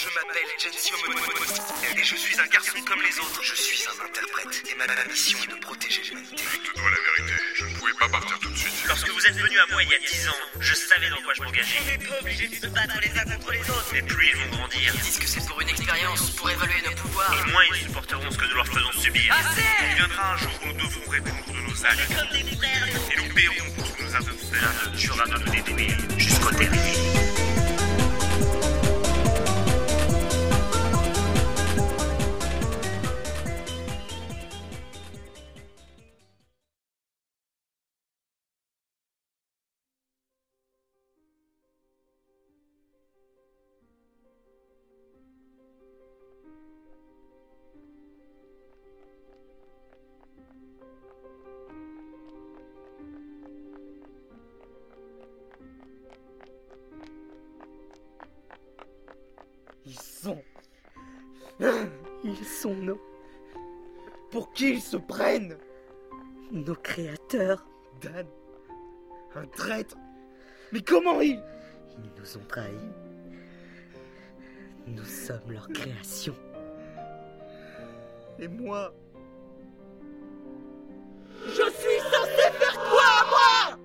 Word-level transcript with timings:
Je 0.00 0.08
m'appelle 0.14 0.48
Gensio 0.58 0.96
et 1.98 2.02
je 2.04 2.16
suis 2.16 2.40
un 2.40 2.46
garçon 2.46 2.78
comme 2.86 3.02
les 3.02 3.18
autres. 3.20 3.42
Je 3.42 3.54
suis 3.54 3.84
un 3.86 4.04
interprète 4.04 4.62
et 4.70 4.74
ma, 4.76 4.86
ma 4.86 5.04
mission 5.04 5.38
est 5.44 5.50
de 5.52 5.60
protéger 5.60 6.00
l'humanité. 6.08 6.42
Je 6.52 6.70
te 6.72 6.78
dois 6.78 6.88
la 6.90 6.96
vérité. 6.96 7.42
Je 7.54 7.64
ne 7.66 7.74
pouvais 7.74 7.92
pas 8.00 8.08
partir 8.08 8.38
tout 8.38 8.48
de 8.48 8.56
suite. 8.56 8.72
Lorsque 8.88 9.10
vous 9.10 9.26
êtes 9.26 9.34
venu 9.36 9.58
à 9.58 9.66
moi 9.72 9.82
il 9.82 9.90
y 9.90 9.94
a 9.94 9.98
10 9.98 10.28
ans, 10.28 10.40
je 10.58 10.74
savais 10.74 11.10
dans 11.10 11.20
quoi 11.20 11.34
je 11.36 11.42
m'engageais. 11.42 11.78
On 11.82 11.84
n'est 11.84 11.98
pas 12.08 12.18
obligé 12.18 12.48
de 12.48 12.54
se 12.54 12.66
battre 12.68 12.98
les 13.02 13.18
uns 13.18 13.24
contre 13.24 13.52
les 13.52 13.60
autres. 13.60 13.90
Mais 13.92 14.02
plus 14.02 14.26
ils 14.28 14.36
vont 14.36 14.56
grandir, 14.56 14.92
Ils 14.94 15.00
disent 15.02 15.18
que 15.18 15.26
c'est 15.26 15.46
pour 15.46 15.60
une 15.60 15.68
expérience, 15.68 16.30
pour 16.30 16.50
évaluer 16.50 16.80
nos 16.86 16.96
pouvoirs. 16.96 17.34
et 17.34 17.50
moins 17.50 17.62
ils 17.74 17.82
supporteront 17.82 18.30
ce 18.30 18.38
que 18.38 18.44
nous 18.46 18.56
leur 18.56 18.66
faisons 18.68 18.92
subir. 18.92 19.34
Assez 19.36 19.62
Il 19.90 19.94
viendra 19.96 20.32
un 20.32 20.36
jour 20.38 20.52
où 20.62 20.66
nous 20.68 20.72
devrons 20.80 21.10
répondre 21.10 21.44
de 21.52 21.60
nos 21.60 21.84
actes. 21.84 22.08
Comme 22.08 22.28
des 22.38 22.56
frères, 22.56 22.86
les 22.86 22.92
Et 23.14 23.16
nous 23.28 23.34
paierons 23.34 23.70
pour 23.76 23.86
ce 23.86 23.92
que 23.92 24.02
nous 24.04 24.14
avons 24.14 24.38
fait. 24.38 24.60
L'un 24.62 24.90
ne 24.90 24.96
tuera 24.96 25.24
de 25.26 25.38
nous 25.44 25.50
détruire 25.50 25.98
jusqu'au 26.18 26.50
dernier. 26.52 27.19
Ils 62.30 62.46
sont 62.46 62.74
nos. 62.74 63.00
Pour 64.30 64.52
qui 64.52 64.74
ils 64.74 64.80
se 64.80 64.96
prennent? 64.96 65.56
Nos 66.52 66.76
créateurs. 66.76 67.66
Dan. 68.00 68.26
Un 69.34 69.46
traître. 69.46 69.96
Mais 70.72 70.80
comment 70.80 71.20
ils? 71.20 71.42
Ils 71.98 72.10
nous 72.20 72.36
ont 72.36 72.46
trahis. 72.48 72.90
Nous 74.86 75.04
sommes 75.04 75.50
leur 75.50 75.68
création. 75.68 76.34
Et 78.38 78.48
moi? 78.48 78.92
Je 81.46 81.52
suis 81.52 82.00
censé 82.10 82.50
faire 82.58 82.78
quoi, 82.90 83.26
moi? 83.28 83.78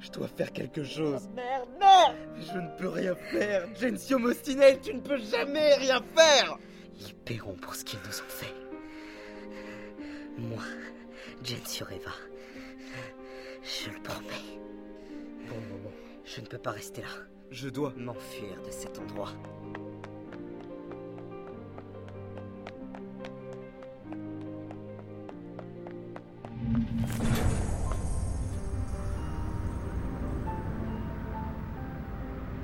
Je 0.00 0.10
dois 0.10 0.28
faire 0.28 0.52
quelque 0.52 0.84
chose. 0.84 1.28
Merde, 1.34 1.68
merde 1.78 2.16
Je 2.36 2.58
ne 2.58 2.78
peux 2.78 2.88
rien 2.88 3.14
faire. 3.14 3.68
Gensio 3.74 4.18
Mostinel, 4.18 4.80
tu 4.80 4.94
ne 4.94 5.00
peux 5.00 5.18
jamais 5.18 5.74
rien 5.74 6.00
faire. 6.16 6.58
Ils 7.30 7.34
paieront 7.34 7.56
pour 7.56 7.74
ce 7.74 7.84
qu'ils 7.84 7.98
nous 8.00 8.20
ont 8.20 8.28
fait. 8.28 8.54
Moi, 10.38 10.62
Gensio 11.44 11.84
Reva, 11.84 12.12
je 13.62 13.90
le 13.90 14.02
promets. 14.02 14.58
Le 15.46 15.68
moment, 15.68 15.92
je 16.24 16.40
ne 16.40 16.46
peux 16.46 16.56
pas 16.58 16.70
rester 16.70 17.02
là. 17.02 17.08
Je 17.50 17.68
dois 17.68 17.92
m'enfuir 17.98 18.62
de 18.64 18.70
cet 18.70 18.98
endroit. 18.98 19.32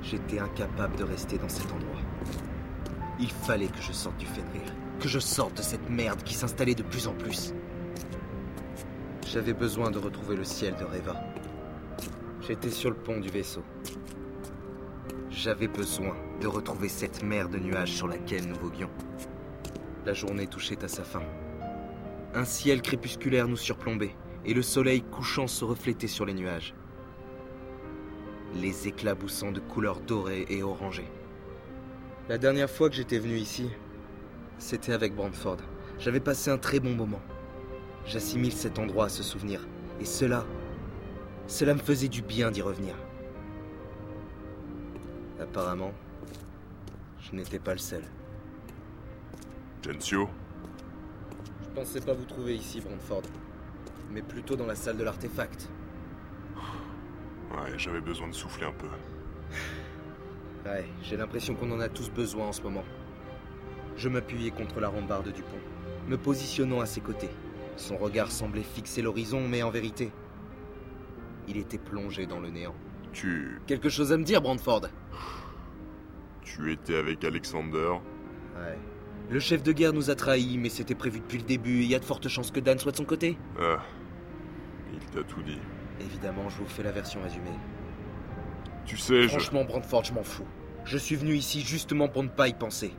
J'étais 0.01 0.39
incapable 0.39 0.95
de 0.95 1.03
rester 1.03 1.37
dans 1.37 1.49
cet 1.49 1.71
endroit. 1.71 2.54
Il 3.19 3.31
fallait 3.31 3.67
que 3.67 3.81
je 3.81 3.93
sorte 3.93 4.17
du 4.17 4.25
Fenrir, 4.25 4.73
que 4.99 5.07
je 5.07 5.19
sorte 5.19 5.57
de 5.57 5.61
cette 5.61 5.89
merde 5.89 6.21
qui 6.23 6.33
s'installait 6.33 6.75
de 6.75 6.83
plus 6.83 7.07
en 7.07 7.13
plus. 7.13 7.53
J'avais 9.25 9.53
besoin 9.53 9.89
de 9.89 9.99
retrouver 9.99 10.35
le 10.35 10.43
ciel 10.43 10.75
de 10.75 10.83
Reva. 10.83 11.15
J'étais 12.41 12.69
sur 12.69 12.89
le 12.89 12.95
pont 12.95 13.19
du 13.19 13.29
vaisseau. 13.29 13.63
J'avais 15.29 15.67
besoin 15.67 16.15
de 16.41 16.47
retrouver 16.47 16.89
cette 16.89 17.23
mer 17.23 17.47
de 17.47 17.57
nuages 17.57 17.93
sur 17.93 18.07
laquelle 18.07 18.47
nous 18.47 18.59
voguions. 18.59 18.89
La 20.05 20.13
journée 20.13 20.47
touchait 20.47 20.83
à 20.83 20.87
sa 20.89 21.03
fin. 21.03 21.23
Un 22.33 22.45
ciel 22.45 22.81
crépusculaire 22.81 23.47
nous 23.47 23.55
surplombait, 23.55 24.15
et 24.43 24.53
le 24.53 24.61
soleil 24.61 25.01
couchant 25.01 25.47
se 25.47 25.63
reflétait 25.63 26.07
sur 26.07 26.25
les 26.25 26.33
nuages. 26.33 26.75
Les 28.55 28.89
éclaboussant 28.89 29.51
de 29.51 29.61
couleurs 29.61 30.01
dorées 30.01 30.45
et 30.49 30.63
orangées. 30.63 31.09
La 32.27 32.39
dernière 32.39 32.71
fois 32.71 32.89
que 32.89 32.95
j'étais 32.95 33.19
venu 33.19 33.35
ici, 33.35 33.69
c'était 34.57 34.93
avec 34.93 35.13
Brantford. 35.13 35.57
J'avais 35.99 36.19
passé 36.19 36.49
un 36.49 36.57
très 36.57 36.79
bon 36.79 36.95
moment. 36.95 37.21
J'assimile 38.07 38.51
cet 38.51 38.79
endroit 38.79 39.05
à 39.05 39.09
ce 39.09 39.21
souvenir, 39.21 39.67
et 39.99 40.05
cela, 40.05 40.43
cela 41.45 41.75
me 41.75 41.79
faisait 41.79 42.07
du 42.07 42.23
bien 42.23 42.49
d'y 42.49 42.63
revenir. 42.63 42.95
Apparemment, 45.39 45.93
je 47.19 47.35
n'étais 47.35 47.59
pas 47.59 47.73
le 47.73 47.79
seul. 47.79 48.01
Gensio? 49.83 50.27
Je 51.61 51.79
pensais 51.79 52.01
pas 52.01 52.13
vous 52.13 52.25
trouver 52.25 52.55
ici, 52.55 52.81
Brantford, 52.81 53.29
mais 54.09 54.23
plutôt 54.23 54.55
dans 54.55 54.65
la 54.65 54.75
salle 54.75 54.97
de 54.97 55.03
l'artefact. 55.03 55.69
Ouais, 57.51 57.77
j'avais 57.77 58.01
besoin 58.01 58.27
de 58.27 58.33
souffler 58.33 58.65
un 58.65 58.73
peu. 58.73 58.87
Ouais, 60.65 60.85
j'ai 61.03 61.15
l'impression 61.15 61.53
qu'on 61.53 61.71
en 61.71 61.79
a 61.79 61.89
tous 61.89 62.09
besoin 62.09 62.47
en 62.47 62.51
ce 62.51 62.61
moment. 62.61 62.83
Je 63.97 64.09
m'appuyais 64.09 64.51
contre 64.51 64.79
la 64.79 64.89
rambarde 64.89 65.31
du 65.31 65.43
pont, 65.43 65.59
me 66.07 66.17
positionnant 66.17 66.81
à 66.81 66.87
ses 66.87 67.01
côtés. 67.01 67.29
Son 67.77 67.97
regard 67.97 68.31
semblait 68.31 68.63
fixer 68.63 69.01
l'horizon, 69.01 69.47
mais 69.47 69.61
en 69.61 69.69
vérité, 69.69 70.11
il 71.47 71.57
était 71.57 71.77
plongé 71.77 72.25
dans 72.25 72.39
le 72.39 72.49
néant. 72.49 72.75
Tu. 73.13 73.61
Quelque 73.67 73.89
chose 73.89 74.11
à 74.11 74.17
me 74.17 74.23
dire, 74.23 74.41
Brantford 74.41 74.87
Tu 76.41 76.71
étais 76.71 76.95
avec 76.95 77.23
Alexander? 77.23 77.91
Ouais. 78.55 78.77
Le 79.29 79.39
chef 79.39 79.63
de 79.63 79.71
guerre 79.71 79.93
nous 79.93 80.09
a 80.09 80.15
trahis, 80.15 80.57
mais 80.57 80.69
c'était 80.69 80.95
prévu 80.95 81.19
depuis 81.19 81.37
le 81.37 81.43
début, 81.43 81.81
et 81.81 81.83
il 81.83 81.91
y 81.91 81.95
a 81.95 81.99
de 81.99 82.05
fortes 82.05 82.27
chances 82.27 82.51
que 82.51 82.59
Dan 82.59 82.79
soit 82.79 82.91
de 82.91 82.97
son 82.97 83.05
côté. 83.05 83.37
Ah. 83.59 83.83
Il 84.93 84.99
t'a 85.11 85.23
tout 85.23 85.41
dit. 85.43 85.59
Évidemment, 85.99 86.49
je 86.49 86.57
vous 86.57 86.67
fais 86.67 86.83
la 86.83 86.91
version 86.91 87.21
résumée. 87.21 87.57
Tu 88.85 88.97
sais, 88.97 89.23
je. 89.23 89.27
Franchement, 89.29 89.63
Brantford, 89.63 90.03
je 90.03 90.13
m'en 90.13 90.23
fous. 90.23 90.45
Je 90.85 90.97
suis 90.97 91.15
venu 91.15 91.33
ici 91.33 91.61
justement 91.61 92.07
pour 92.07 92.23
ne 92.23 92.29
pas 92.29 92.47
y 92.47 92.53
penser. 92.53 92.93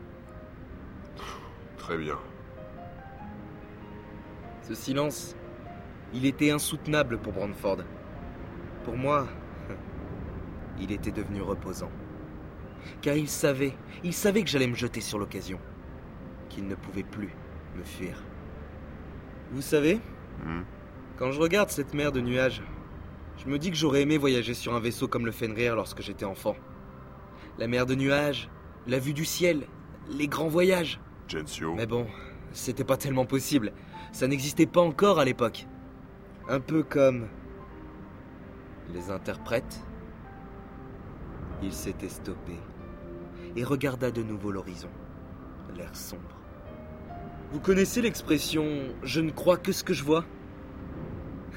Très 1.79 1.97
bien. 1.97 2.19
Ce 4.63 4.75
silence, 4.75 5.37
il 6.13 6.27
était 6.27 6.51
insoutenable 6.51 7.19
pour 7.19 7.33
Brantford. 7.33 7.79
Pour 8.85 8.97
moi, 8.97 9.29
il 10.81 10.91
était 10.91 11.13
devenu 11.13 11.43
reposant. 11.43 11.91
Car 13.01 13.17
il 13.17 13.29
savait, 13.29 13.73
il 14.03 14.13
savait 14.13 14.43
que 14.43 14.51
j'allais 14.51 14.67
me 14.67 14.75
jeter 14.75 15.01
sur 15.01 15.19
l'occasion. 15.19 15.61
Qu'il 16.49 16.67
ne 16.67 16.75
pouvait 16.75 17.03
plus 17.05 17.31
me 17.77 17.85
fuir. 17.85 18.17
Vous 19.53 19.63
savez, 19.63 20.01
Hmm. 20.45 20.63
quand 21.17 21.31
je 21.33 21.41
regarde 21.41 21.71
cette 21.71 21.95
mer 21.95 22.13
de 22.13 22.21
nuages, 22.21 22.63
je 23.37 23.49
me 23.49 23.59
dis 23.59 23.71
que 23.71 23.77
j'aurais 23.77 24.03
aimé 24.03 24.19
voyager 24.19 24.55
sur 24.55 24.75
un 24.75 24.81
vaisseau 24.81 25.09
comme 25.09 25.27
le 25.27 25.33
Fenrir 25.33 25.77
lorsque 25.77 26.03
j'étais 26.03 26.25
enfant. 26.25 26.57
La 27.59 27.69
mer 27.69 27.87
de 27.87 27.95
nuages, 27.95 28.49
la 28.87 28.99
vue 28.99 29.13
du 29.13 29.25
ciel, 29.25 29.67
les 30.11 30.29
grands 30.29 30.49
voyages. 30.49 31.01
Gensio. 31.29 31.75
Mais 31.75 31.87
bon, 31.87 32.07
c'était 32.53 32.85
pas 32.85 32.97
tellement 32.97 33.27
possible. 33.27 33.73
Ça 34.13 34.27
n'existait 34.27 34.67
pas 34.67 34.81
encore 34.81 35.19
à 35.19 35.25
l'époque. 35.25 35.67
Un 36.49 36.61
peu 36.61 36.83
comme. 36.83 37.29
Les 38.95 39.11
interprètes. 39.11 39.83
Il 41.63 41.73
s'était 41.73 42.09
stoppé 42.09 42.53
et 43.57 43.65
regarda 43.65 44.11
de 44.11 44.23
nouveau 44.23 44.53
l'horizon, 44.53 44.91
l'air 45.77 45.97
sombre. 45.97 46.37
Vous 47.51 47.61
connaissez 47.61 48.03
l'expression 48.03 48.67
je 49.03 49.21
ne 49.21 49.31
crois 49.31 49.57
que 49.57 49.73
ce 49.73 49.83
que 49.83 49.95
je 49.95 50.05
vois 50.05 50.25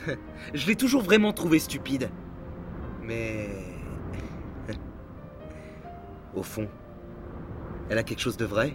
Je 0.54 0.68
l'ai 0.68 0.76
toujours 0.76 1.02
vraiment 1.02 1.34
trouvé 1.34 1.60
stupide. 1.60 2.10
Mais. 3.04 3.50
Au 6.36 6.44
fond, 6.44 6.68
elle 7.90 7.98
a 7.98 8.04
quelque 8.04 8.22
chose 8.22 8.38
de 8.38 8.46
vrai, 8.46 8.74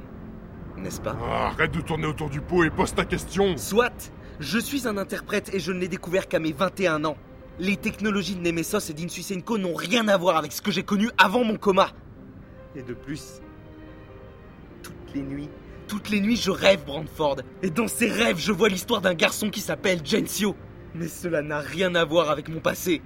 n'est-ce 0.77 1.01
pas? 1.01 1.17
Ah, 1.23 1.47
arrête 1.47 1.71
de 1.71 1.81
tourner 1.81 2.07
autour 2.07 2.29
du 2.29 2.41
pot 2.41 2.65
et 2.65 2.71
pose 2.71 2.93
ta 2.95 3.05
question 3.05 3.57
Soit, 3.57 4.13
je 4.41 4.59
suis 4.59 4.89
un 4.89 4.97
interprète 4.99 5.55
et 5.55 5.61
je 5.61 5.71
ne 5.71 5.79
l'ai 5.79 5.87
découvert 5.87 6.27
qu'à 6.27 6.41
mes 6.41 6.53
21 6.53 7.05
ans. 7.05 7.17
Les 7.61 7.77
technologies 7.77 8.35
de 8.35 8.41
Nemesos 8.41 8.91
et 8.91 8.93
d'Insuisenko 8.93 9.59
n'ont 9.59 9.77
rien 9.77 10.09
à 10.09 10.17
voir 10.17 10.37
avec 10.37 10.51
ce 10.51 10.61
que 10.61 10.73
j'ai 10.73 10.83
connu 10.83 11.11
avant 11.17 11.45
mon 11.45 11.57
coma. 11.57 11.91
Et 12.75 12.83
de 12.83 12.95
plus, 12.95 13.41
toutes 14.83 15.15
les 15.15 15.23
nuits, 15.23 15.49
toutes 15.87 16.11
les 16.11 16.21
nuits 16.21 16.37
je 16.37 16.51
rêve 16.51 16.85
Brandford. 16.85 17.37
Et 17.63 17.71
dans 17.71 17.87
ces 17.87 18.11
rêves, 18.11 18.39
je 18.39 18.51
vois 18.51 18.69
l'histoire 18.69 19.01
d'un 19.01 19.15
garçon 19.15 19.49
qui 19.49 19.61
s'appelle 19.61 20.05
Gensio. 20.05 20.57
Mais 20.95 21.09
cela 21.09 21.43
n'a 21.43 21.59
rien 21.59 21.95
à 21.95 22.05
voir 22.05 22.31
avec 22.31 22.49
mon 22.49 22.61
passé. 22.61 23.03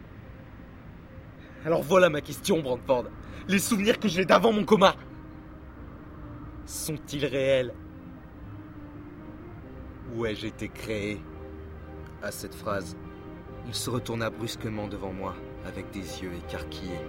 Alors 1.64 1.82
voilà 1.82 2.11
ma 2.11 2.20
question, 2.20 2.61
Brandford. 2.61 3.06
Les 3.49 3.58
souvenirs 3.58 3.99
que 3.99 4.08
j'ai 4.08 4.25
d'avant 4.25 4.52
mon 4.52 4.64
coma. 4.64 4.94
sont-ils 6.67 7.25
réels? 7.25 7.73
Où 10.14 10.26
ai-je 10.26 10.46
été 10.46 10.69
créé? 10.69 11.20
À 12.23 12.31
cette 12.31 12.55
phrase, 12.55 12.96
il 13.67 13.75
se 13.75 13.88
retourna 13.88 14.29
brusquement 14.29 14.87
devant 14.87 15.12
moi 15.12 15.34
avec 15.67 15.91
des 15.91 16.23
yeux 16.23 16.32
écarquillés, 16.34 17.00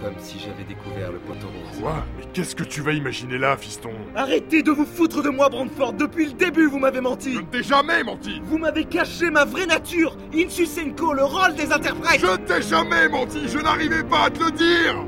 comme 0.00 0.14
si 0.18 0.38
j'avais 0.38 0.64
découvert 0.64 1.12
le 1.12 1.18
poteau 1.18 1.46
rose. 1.46 1.80
Quoi 1.80 2.04
Mais 2.18 2.24
qu'est-ce 2.32 2.54
que 2.54 2.64
tu 2.64 2.80
vas 2.80 2.92
imaginer 2.92 3.38
là, 3.38 3.56
fiston 3.56 3.90
Arrêtez 4.14 4.62
de 4.62 4.70
vous 4.70 4.84
foutre 4.84 5.22
de 5.22 5.28
moi, 5.30 5.48
Brandford 5.48 5.94
Depuis 5.94 6.26
le 6.26 6.32
début, 6.32 6.66
vous 6.66 6.78
m'avez 6.78 7.00
menti 7.00 7.34
Je 7.34 7.40
ne 7.40 7.46
t'ai 7.46 7.62
jamais 7.62 8.02
menti 8.02 8.40
Vous 8.44 8.58
m'avez 8.58 8.84
caché 8.84 9.30
ma 9.30 9.44
vraie 9.44 9.66
nature 9.66 10.16
Insusenko, 10.34 11.12
le 11.14 11.24
rôle 11.24 11.54
des 11.54 11.72
interprètes 11.72 12.20
Je 12.20 12.26
ne 12.26 12.36
t'ai 12.36 12.62
jamais 12.62 13.08
menti 13.08 13.48
Je 13.48 13.58
n'arrivais 13.58 14.04
pas 14.04 14.24
à 14.24 14.30
te 14.30 14.42
le 14.42 14.50
dire 14.50 15.04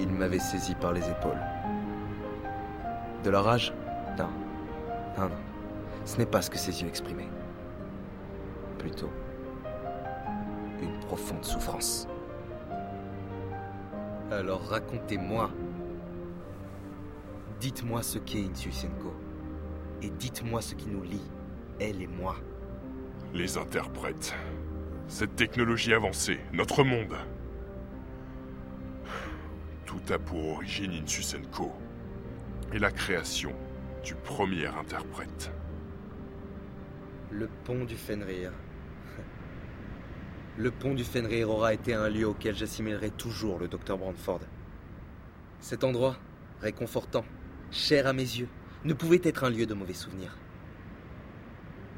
Il 0.00 0.08
m'avait 0.10 0.38
saisi 0.38 0.74
par 0.74 0.92
les 0.92 1.02
épaules. 1.08 1.40
De 3.24 3.30
la 3.30 3.40
rage 3.42 3.72
Non. 4.18 4.28
Non, 5.18 5.24
non. 5.24 5.36
Ce 6.04 6.18
n'est 6.18 6.26
pas 6.26 6.42
ce 6.42 6.50
que 6.50 6.58
ses 6.58 6.82
yeux 6.82 6.88
exprimaient. 6.88 7.28
Plutôt 8.78 9.10
une 10.84 11.00
profonde 11.00 11.44
souffrance. 11.44 12.06
Alors 14.30 14.66
racontez-moi. 14.68 15.50
Dites-moi 17.60 18.02
ce 18.02 18.18
qu'est 18.18 18.44
Insusenko. 18.44 19.14
Et 20.02 20.10
dites-moi 20.10 20.60
ce 20.60 20.74
qui 20.74 20.88
nous 20.88 21.02
lie, 21.02 21.30
elle 21.80 22.02
et 22.02 22.06
moi. 22.06 22.36
Les 23.32 23.56
interprètes. 23.56 24.34
Cette 25.08 25.36
technologie 25.36 25.94
avancée, 25.94 26.40
notre 26.52 26.84
monde. 26.84 27.14
Tout 29.84 30.12
a 30.12 30.18
pour 30.18 30.56
origine 30.56 30.92
Insusenko. 31.02 31.72
Et 32.72 32.78
la 32.78 32.90
création 32.90 33.52
du 34.02 34.14
premier 34.14 34.66
interprète. 34.66 35.52
Le 37.30 37.48
pont 37.64 37.84
du 37.84 37.96
Fenrir. 37.96 38.52
Le 40.56 40.70
pont 40.70 40.94
du 40.94 41.02
Fenrir 41.02 41.50
aura 41.50 41.74
été 41.74 41.94
un 41.94 42.08
lieu 42.08 42.28
auquel 42.28 42.54
j'assimilerai 42.54 43.10
toujours 43.10 43.58
le 43.58 43.66
docteur 43.66 43.98
Brandford. 43.98 44.38
Cet 45.58 45.82
endroit, 45.82 46.16
réconfortant, 46.60 47.24
cher 47.72 48.06
à 48.06 48.12
mes 48.12 48.22
yeux, 48.22 48.46
ne 48.84 48.94
pouvait 48.94 49.20
être 49.24 49.42
un 49.42 49.50
lieu 49.50 49.66
de 49.66 49.74
mauvais 49.74 49.94
souvenirs. 49.94 50.36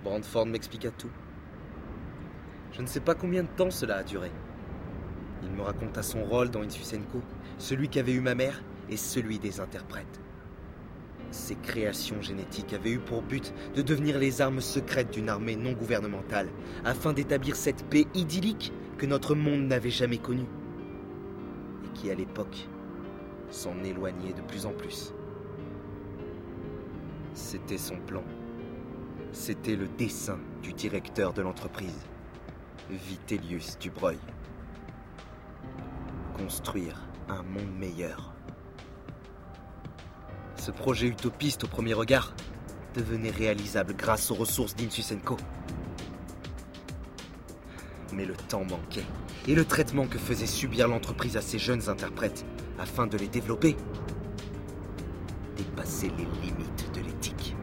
Brandford 0.04 0.46
m'expliqua 0.46 0.90
tout. 0.90 1.10
Je 2.72 2.80
ne 2.80 2.86
sais 2.86 3.00
pas 3.00 3.14
combien 3.14 3.42
de 3.42 3.48
temps 3.48 3.70
cela 3.70 3.96
a 3.96 4.02
duré. 4.02 4.30
Il 5.42 5.50
me 5.50 5.60
raconta 5.60 6.02
son 6.02 6.24
rôle 6.24 6.50
dans 6.50 6.62
Insusenko, 6.62 7.20
celui 7.58 7.90
qu'avait 7.90 8.12
eu 8.12 8.20
ma 8.20 8.34
mère 8.34 8.62
et 8.88 8.96
celui 8.96 9.38
des 9.38 9.60
interprètes. 9.60 10.20
Ces 11.31 11.56
créations 11.56 12.23
génétiques 12.23 12.73
avaient 12.73 12.93
eu 12.93 12.99
pour 12.99 13.23
but 13.23 13.52
de 13.75 13.82
devenir 13.82 14.19
les 14.19 14.40
armes 14.40 14.61
secrètes 14.61 15.12
d'une 15.12 15.28
armée 15.28 15.56
non 15.56 15.73
gouvernementale, 15.73 16.49
afin 16.84 17.12
d'établir 17.12 17.56
cette 17.56 17.84
paix 17.84 18.06
idyllique 18.14 18.73
que 18.96 19.06
notre 19.06 19.34
monde 19.34 19.67
n'avait 19.67 19.90
jamais 19.90 20.19
connue, 20.19 20.46
et 21.84 21.99
qui 21.99 22.11
à 22.11 22.14
l'époque 22.14 22.69
s'en 23.50 23.82
éloignait 23.84 24.32
de 24.32 24.43
plus 24.43 24.67
en 24.67 24.73
plus. 24.73 25.12
C'était 27.34 27.78
son 27.78 27.96
plan. 27.96 28.25
C'était 29.32 29.76
le 29.76 29.88
dessin 29.99 30.38
du 30.62 30.73
directeur 30.73 31.34
de 31.34 31.43
l'entreprise, 31.43 32.06
Vitellius 32.88 33.78
Dubreuil. 33.78 34.19
Construire 36.38 37.02
un 37.28 37.43
monde 37.43 37.76
meilleur. 37.78 38.35
Ce 40.66 40.72
projet 40.72 41.06
utopiste 41.06 41.62
au 41.62 41.68
premier 41.68 41.94
regard 41.94 42.34
devenait 42.96 43.30
réalisable 43.30 43.94
grâce 43.94 44.32
aux 44.32 44.34
ressources 44.34 44.74
d'Insusenko. 44.74 45.36
Mais 48.12 48.24
le 48.24 48.34
temps 48.34 48.64
manquait, 48.64 49.06
et 49.46 49.54
le 49.54 49.64
traitement 49.64 50.08
que 50.08 50.18
faisait 50.18 50.48
subir 50.48 50.88
l'entreprise 50.88 51.36
à 51.36 51.40
ces 51.40 51.60
jeunes 51.60 51.88
interprètes 51.88 52.44
afin 52.80 53.06
de 53.06 53.16
les 53.16 53.28
développer 53.28 53.76
dépassait 55.56 56.10
les 56.18 56.26
limites 56.42 56.90
de 56.94 57.00
l'éthique. 57.00 57.54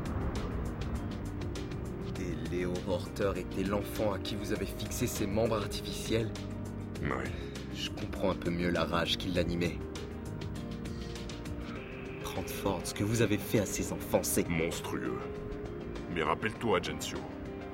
Et 2.21 2.55
Léo 2.55 2.71
Horter 2.87 3.33
était 3.35 3.65
l'enfant 3.65 4.13
à 4.13 4.17
qui 4.17 4.37
vous 4.37 4.53
avez 4.53 4.65
fixé 4.65 5.07
ces 5.07 5.27
membres 5.27 5.57
artificiels 5.57 6.31
Oui. 7.01 7.29
Je 7.75 7.89
comprends 7.89 8.31
un 8.31 8.35
peu 8.35 8.49
mieux 8.49 8.69
la 8.69 8.85
rage 8.85 9.17
qui 9.17 9.27
l'animait. 9.27 9.77
Ce 12.83 12.93
que 12.93 13.03
vous 13.03 13.21
avez 13.21 13.37
fait 13.37 13.59
à 13.59 13.65
ces 13.65 13.91
enfants, 13.93 14.23
c'est... 14.23 14.47
Monstrueux. 14.47 15.19
Mais 16.13 16.23
rappelle-toi, 16.23 16.79
Gensio. 16.81 17.17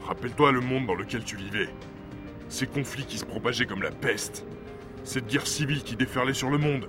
Rappelle-toi 0.06 0.52
le 0.52 0.62
monde 0.62 0.88
dans 0.88 0.96
lequel 0.96 1.24
tu 1.24 1.36
vivais. 1.36 1.70
Ces 2.50 2.68
conflits 2.68 3.06
qui 3.06 3.18
se 3.18 3.26
propageaient 3.26 3.66
comme 3.66 3.82
la 3.82 3.92
peste. 3.92 4.46
Cette 5.04 5.28
guerre 5.28 5.48
civile 5.48 5.84
qui 5.84 5.96
déferlait 5.96 6.34
sur 6.34 6.50
le 6.50 6.58
monde. 6.58 6.88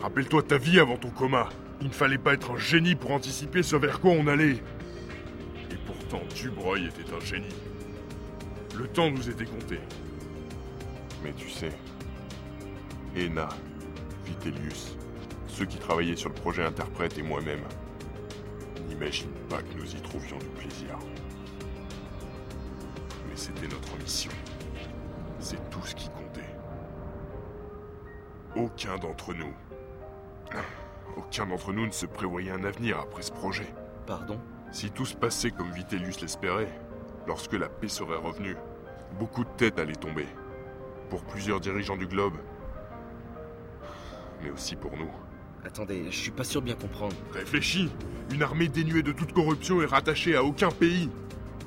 Rappelle-toi 0.00 0.42
ta 0.42 0.58
vie 0.58 0.80
avant 0.80 0.96
ton 0.96 1.10
coma. 1.10 1.48
Il 1.80 1.88
ne 1.88 1.92
fallait 1.92 2.18
pas 2.18 2.34
être 2.34 2.52
un 2.52 2.58
génie 2.58 2.94
pour 2.94 3.12
anticiper 3.12 3.62
ce 3.62 3.76
vers 3.76 4.00
quoi 4.00 4.12
on 4.12 4.26
allait. 4.26 4.56
Et 5.70 5.76
pourtant, 5.86 6.22
Dubreuil 6.34 6.86
était 6.86 7.12
un 7.14 7.20
génie. 7.20 7.54
Le 8.76 8.86
temps 8.86 9.10
nous 9.10 9.28
était 9.28 9.44
compté. 9.44 9.78
Mais 11.24 11.32
tu 11.32 11.50
sais, 11.50 11.72
Ena, 13.16 13.48
Vitellius, 14.24 14.96
ceux 15.48 15.66
qui 15.66 15.78
travaillaient 15.78 16.16
sur 16.16 16.28
le 16.28 16.34
projet 16.34 16.64
Interprète 16.64 17.18
et 17.18 17.22
moi-même, 17.22 17.64
n'imagine 18.88 19.32
pas 19.48 19.62
que 19.62 19.76
nous 19.76 19.90
y 19.94 20.00
trouvions 20.00 20.38
du 20.38 20.46
plaisir. 20.46 20.96
Mais 23.28 23.36
c'était 23.36 23.68
notre 23.68 23.96
mission. 23.98 24.30
C'est 25.40 25.70
tout 25.70 25.84
ce 25.84 25.94
qui 25.94 26.08
comptait. 26.08 26.54
Aucun 28.56 28.96
d'entre 28.98 29.34
nous, 29.34 29.52
aucun 31.16 31.46
d'entre 31.46 31.72
nous 31.72 31.86
ne 31.86 31.92
se 31.92 32.06
prévoyait 32.06 32.50
un 32.50 32.64
avenir 32.64 32.98
après 32.98 33.22
ce 33.22 33.32
projet. 33.32 33.72
Pardon? 34.06 34.40
Si 34.70 34.90
tout 34.90 35.06
se 35.06 35.16
passait 35.16 35.50
comme 35.50 35.72
Vitellius 35.72 36.20
l'espérait, 36.20 36.72
lorsque 37.26 37.54
la 37.54 37.68
paix 37.68 37.88
serait 37.88 38.16
revenue, 38.16 38.56
beaucoup 39.18 39.44
de 39.44 39.50
têtes 39.56 39.78
allaient 39.78 39.94
tomber. 39.94 40.26
Pour 41.10 41.22
plusieurs 41.24 41.60
dirigeants 41.60 41.96
du 41.96 42.06
globe. 42.06 42.36
Mais 44.42 44.50
aussi 44.50 44.76
pour 44.76 44.96
nous. 44.96 45.10
Attendez, 45.68 46.06
je 46.10 46.16
suis 46.16 46.30
pas 46.30 46.44
sûr 46.44 46.62
de 46.62 46.64
bien 46.64 46.76
comprendre. 46.76 47.14
Réfléchis 47.34 47.90
Une 48.32 48.42
armée 48.42 48.68
dénuée 48.68 49.02
de 49.02 49.12
toute 49.12 49.34
corruption 49.34 49.82
et 49.82 49.84
rattachée 49.84 50.34
à 50.34 50.42
aucun 50.42 50.70
pays. 50.70 51.10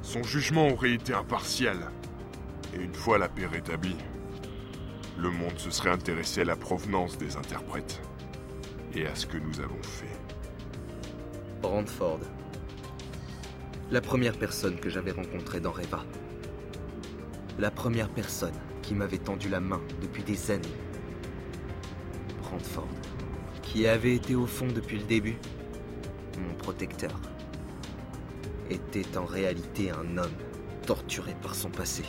Son 0.02 0.24
jugement 0.24 0.70
aurait 0.70 0.94
été 0.94 1.14
impartial. 1.14 1.78
Et 2.74 2.82
une 2.82 2.96
fois 2.96 3.20
la 3.20 3.30
paix 3.30 3.46
rétablie, 3.46 3.96
le 5.20 5.30
monde 5.30 5.60
se 5.60 5.70
serait 5.70 5.92
intéressé 5.92 6.42
à 6.42 6.46
la 6.46 6.56
provenance 6.56 7.20
des 7.20 7.38
interprètes. 7.38 8.02
Et 8.96 9.06
à 9.06 9.14
ce 9.14 9.28
que 9.28 9.38
nous 9.38 9.60
avons 9.60 9.84
fait. 9.84 10.18
Brandford. 11.62 12.22
La 13.92 14.02
première 14.02 14.36
personne 14.36 14.80
que 14.80 14.90
j'avais 14.90 15.12
rencontrée 15.12 15.60
dans 15.60 15.72
Reva. 15.72 16.04
La 17.60 17.70
première 17.70 18.10
personne 18.10 18.56
qui 18.82 18.96
m'avait 18.96 19.20
tendu 19.20 19.48
la 19.48 19.60
main 19.60 19.82
depuis 20.02 20.24
des 20.24 20.50
années. 20.50 20.68
Brandford. 22.42 23.01
Qui 23.72 23.88
avait 23.88 24.16
été 24.16 24.36
au 24.36 24.48
fond 24.48 24.68
depuis 24.68 24.98
le 24.98 25.06
début. 25.06 25.38
Mon 26.38 26.54
protecteur. 26.56 27.18
Était 28.70 29.18
en 29.18 29.24
réalité 29.24 29.92
un 29.92 30.18
homme 30.18 30.36
torturé 30.86 31.34
par 31.42 31.56
son 31.56 31.70
passé. 31.70 32.04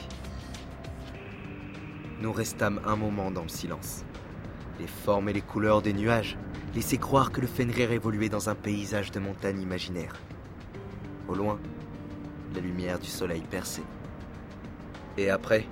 Nous 2.21 2.33
restâmes 2.33 2.81
un 2.85 2.97
moment 2.97 3.31
dans 3.31 3.45
le 3.45 3.49
silence. 3.49 4.04
Les 4.81 4.88
formes 4.88 5.28
et 5.28 5.33
les 5.33 5.40
couleurs 5.40 5.83
des 5.83 5.92
nuages 5.92 6.37
laissaient 6.75 6.97
croire 6.97 7.31
que 7.31 7.40
le 7.40 7.47
Fenrir 7.47 7.92
évoluait 7.92 8.28
dans 8.28 8.49
un 8.49 8.57
paysage 8.57 9.12
de 9.12 9.21
montagnes 9.21 9.61
imaginaires. 9.61 10.16
Au 11.28 11.37
loin, 11.37 11.61
la 12.57 12.61
lumière 12.61 12.99
du 12.99 13.09
soleil 13.09 13.42
perçait. 13.49 13.85
Et 15.16 15.31
après? 15.31 15.69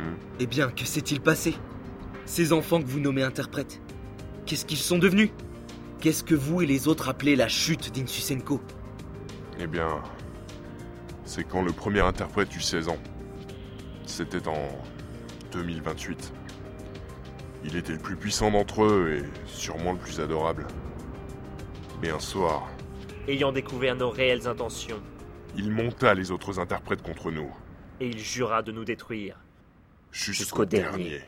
Hmm. 0.00 0.16
Eh 0.40 0.46
bien, 0.46 0.68
que 0.68 0.84
s'est-il 0.84 1.20
passé? 1.20 1.54
Ces 2.24 2.52
enfants 2.52 2.82
que 2.82 2.88
vous 2.88 2.98
nommez 2.98 3.22
interprètes, 3.22 3.80
qu'est-ce 4.46 4.64
qu'ils 4.64 4.78
sont 4.78 4.98
devenus? 4.98 5.30
Qu'est-ce 6.00 6.24
que 6.24 6.34
vous 6.34 6.62
et 6.62 6.66
les 6.66 6.88
autres 6.88 7.08
appelez 7.08 7.36
la 7.36 7.48
chute 7.48 7.92
d'Insusenko? 7.94 8.60
Eh 9.60 9.66
bien, 9.66 10.02
c'est 11.24 11.44
quand 11.44 11.62
le 11.62 11.72
premier 11.72 12.00
interprète 12.00 12.54
eut 12.56 12.60
16 12.60 12.88
ans. 12.88 12.98
C'était 14.04 14.48
en 14.48 14.68
2028. 15.52 16.32
Il 17.64 17.76
était 17.76 17.92
le 17.92 17.98
plus 17.98 18.16
puissant 18.16 18.50
d'entre 18.50 18.84
eux 18.84 19.22
et 19.22 19.48
sûrement 19.48 19.92
le 19.92 19.98
plus 19.98 20.20
adorable. 20.20 20.66
Mais 22.02 22.10
un 22.10 22.18
soir, 22.18 22.68
Ayant 23.28 23.52
découvert 23.52 23.94
nos 23.94 24.10
réelles 24.10 24.48
intentions, 24.48 25.00
il 25.56 25.70
monta 25.70 26.12
les 26.14 26.32
autres 26.32 26.58
interprètes 26.58 27.02
contre 27.02 27.30
nous, 27.30 27.48
et 28.00 28.08
il 28.08 28.18
jura 28.18 28.62
de 28.62 28.72
nous 28.72 28.84
détruire. 28.84 29.36
jusqu'au 30.10 30.64
dernier. 30.64 31.20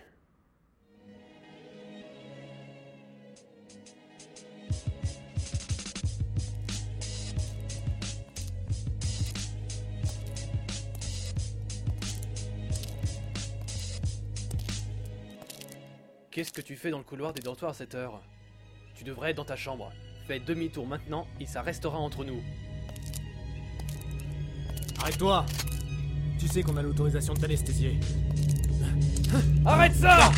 Qu'est-ce 16.35 16.53
que 16.53 16.63
tu 16.63 16.75
fais 16.75 16.91
dans 16.91 16.99
le 16.99 17.05
couloir 17.05 17.33
des 17.33 17.41
dortoirs 17.41 17.71
à 17.71 17.75
cette 17.75 17.95
heure? 17.95 18.21
Tu 18.97 19.05
devrais 19.05 19.31
être 19.31 19.37
dans 19.37 19.45
ta 19.45 19.55
chambre. 19.55 19.93
Fais 20.27 20.41
demi-tour 20.41 20.85
maintenant 20.85 21.29
et 21.39 21.47
ça 21.47 21.63
restera 21.63 21.97
entre 21.97 22.25
nous. 22.25 22.43
Arrête-toi 24.99 25.47
Tu 26.41 26.49
sais 26.49 26.65
qu'on 26.65 26.77
a 26.77 26.83
l'autorisation 26.83 27.35
de 27.35 27.39
t'anesthésier. 27.39 28.01
Arrête 29.65 29.95
ça 29.95 30.33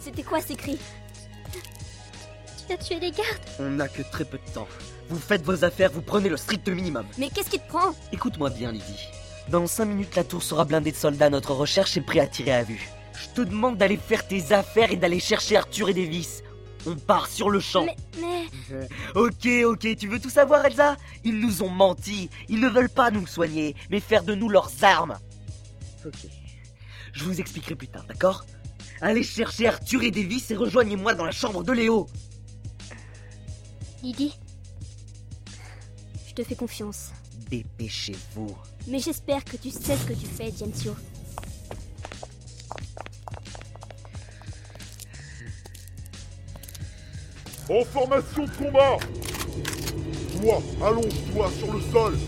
C'était 0.00 0.22
quoi 0.22 0.40
ces 0.40 0.56
cris? 0.56 0.78
Tu 2.72 2.78
as 2.78 2.78
tué 2.78 3.00
les 3.00 3.10
gardes 3.10 3.26
On 3.58 3.68
n'a 3.68 3.86
que 3.86 4.00
très 4.00 4.24
peu 4.24 4.38
de 4.38 4.52
temps. 4.52 4.68
Vous 5.10 5.18
faites 5.18 5.42
vos 5.42 5.62
affaires, 5.62 5.90
vous 5.92 6.00
prenez 6.00 6.30
le 6.30 6.38
strict 6.38 6.68
minimum. 6.68 7.04
Mais 7.18 7.28
qu'est-ce 7.28 7.50
qui 7.50 7.58
te 7.58 7.68
prend? 7.68 7.92
Écoute-moi 8.12 8.48
bien, 8.48 8.72
Lydie. 8.72 9.08
Dans 9.48 9.66
5 9.66 9.84
minutes, 9.84 10.16
la 10.16 10.24
tour 10.24 10.42
sera 10.42 10.64
blindée 10.64 10.92
de 10.92 10.96
soldats. 10.96 11.28
Notre 11.28 11.52
recherche 11.52 11.98
est 11.98 12.02
prêt 12.02 12.20
à 12.20 12.26
tirer 12.26 12.52
à 12.52 12.62
vue. 12.62 12.88
Je 13.14 13.28
te 13.34 13.46
demande 13.46 13.76
d'aller 13.76 13.98
faire 13.98 14.26
tes 14.26 14.52
affaires 14.52 14.90
et 14.90 14.96
d'aller 14.96 15.20
chercher 15.20 15.58
Arthur 15.58 15.90
et 15.90 15.94
Davis. 15.94 16.42
On 16.86 16.94
part 16.94 17.26
sur 17.26 17.50
le 17.50 17.60
champ. 17.60 17.84
Mais, 17.84 17.96
mais... 18.20 18.88
Ok, 19.14 19.46
ok, 19.66 19.96
tu 19.96 20.08
veux 20.08 20.18
tout 20.18 20.30
savoir, 20.30 20.64
Elsa? 20.64 20.96
Ils 21.24 21.38
nous 21.38 21.62
ont 21.62 21.70
menti. 21.70 22.30
Ils 22.48 22.60
ne 22.60 22.70
veulent 22.70 22.88
pas 22.88 23.10
nous 23.10 23.26
soigner, 23.26 23.76
mais 23.90 24.00
faire 24.00 24.22
de 24.22 24.34
nous 24.34 24.48
leurs 24.48 24.70
armes. 24.82 25.18
Ok. 26.06 26.26
Je 27.12 27.24
vous 27.24 27.38
expliquerai 27.38 27.74
plus 27.74 27.88
tard, 27.88 28.04
d'accord? 28.08 28.46
Allez 29.02 29.24
chercher 29.24 29.66
Arthur 29.66 30.04
et 30.04 30.10
Davis 30.10 30.50
et 30.50 30.56
rejoignez-moi 30.56 31.14
dans 31.14 31.24
la 31.24 31.32
chambre 31.32 31.64
de 31.64 31.72
Léo. 31.72 32.08
Lydie 34.02 34.36
Je 36.26 36.34
te 36.34 36.42
fais 36.42 36.56
confiance. 36.56 37.10
Dépêchez-vous. 37.50 38.56
Mais 38.88 38.98
j'espère 38.98 39.44
que 39.44 39.56
tu 39.56 39.70
sais 39.70 39.96
ce 39.96 40.06
que 40.06 40.14
tu 40.14 40.26
fais, 40.26 40.50
Gensio. 40.50 40.94
En 47.68 47.84
formation 47.84 48.44
de 48.44 48.50
combat 48.50 48.96
Toi, 50.40 50.62
allonge-toi 50.84 51.50
sur 51.58 51.72
le 51.72 51.80
sol 51.92 52.18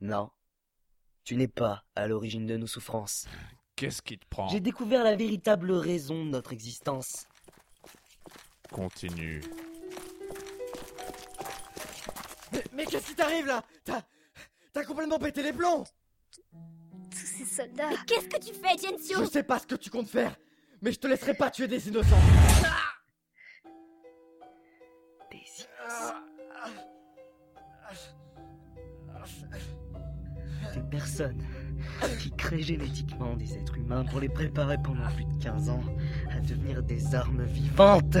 Non. 0.00 0.30
Tu 1.24 1.36
n'es 1.36 1.48
pas 1.48 1.84
à 1.94 2.06
l'origine 2.06 2.46
de 2.46 2.56
nos 2.56 2.66
souffrances. 2.66 3.26
Qu'est-ce 3.76 4.02
qui 4.02 4.18
te 4.18 4.26
prend? 4.26 4.48
J'ai 4.48 4.60
découvert 4.60 5.04
la 5.04 5.14
véritable 5.14 5.72
raison 5.72 6.24
de 6.24 6.30
notre 6.30 6.52
existence. 6.52 7.26
Continue. 8.70 9.42
Mais, 12.52 12.64
mais 12.72 12.86
qu'est-ce 12.86 13.08
qui 13.08 13.14
t'arrive 13.14 13.46
là? 13.46 13.62
T'as. 13.84 14.02
T'as 14.72 14.84
complètement 14.84 15.18
pété 15.18 15.42
les 15.42 15.52
plombs 15.52 15.84
Tous 17.10 17.16
ces 17.16 17.44
soldats... 17.44 17.88
Mais 17.90 17.96
qu'est-ce 18.06 18.28
que 18.28 18.38
tu 18.38 18.54
fais, 18.54 18.76
Gensio 18.76 19.24
Je 19.24 19.30
sais 19.30 19.42
pas 19.42 19.58
ce 19.58 19.66
que 19.66 19.74
tu 19.74 19.90
comptes 19.90 20.08
faire, 20.08 20.36
mais 20.82 20.92
je 20.92 20.98
te 20.98 21.06
laisserai 21.06 21.34
pas 21.34 21.50
tuer 21.50 21.68
des 21.68 21.88
innocents 21.88 22.16
Des 25.30 25.36
innocents. 25.36 26.14
Des 30.74 30.82
personnes 30.90 31.42
qui 32.20 32.30
créent 32.32 32.62
génétiquement 32.62 33.34
des 33.36 33.54
êtres 33.54 33.78
humains 33.78 34.04
pour 34.04 34.20
les 34.20 34.28
préparer 34.28 34.76
pendant 34.82 35.08
plus 35.14 35.24
de 35.24 35.42
15 35.42 35.70
ans 35.70 35.82
à 36.30 36.40
devenir 36.40 36.82
des 36.82 37.14
armes 37.14 37.44
vivantes. 37.44 38.16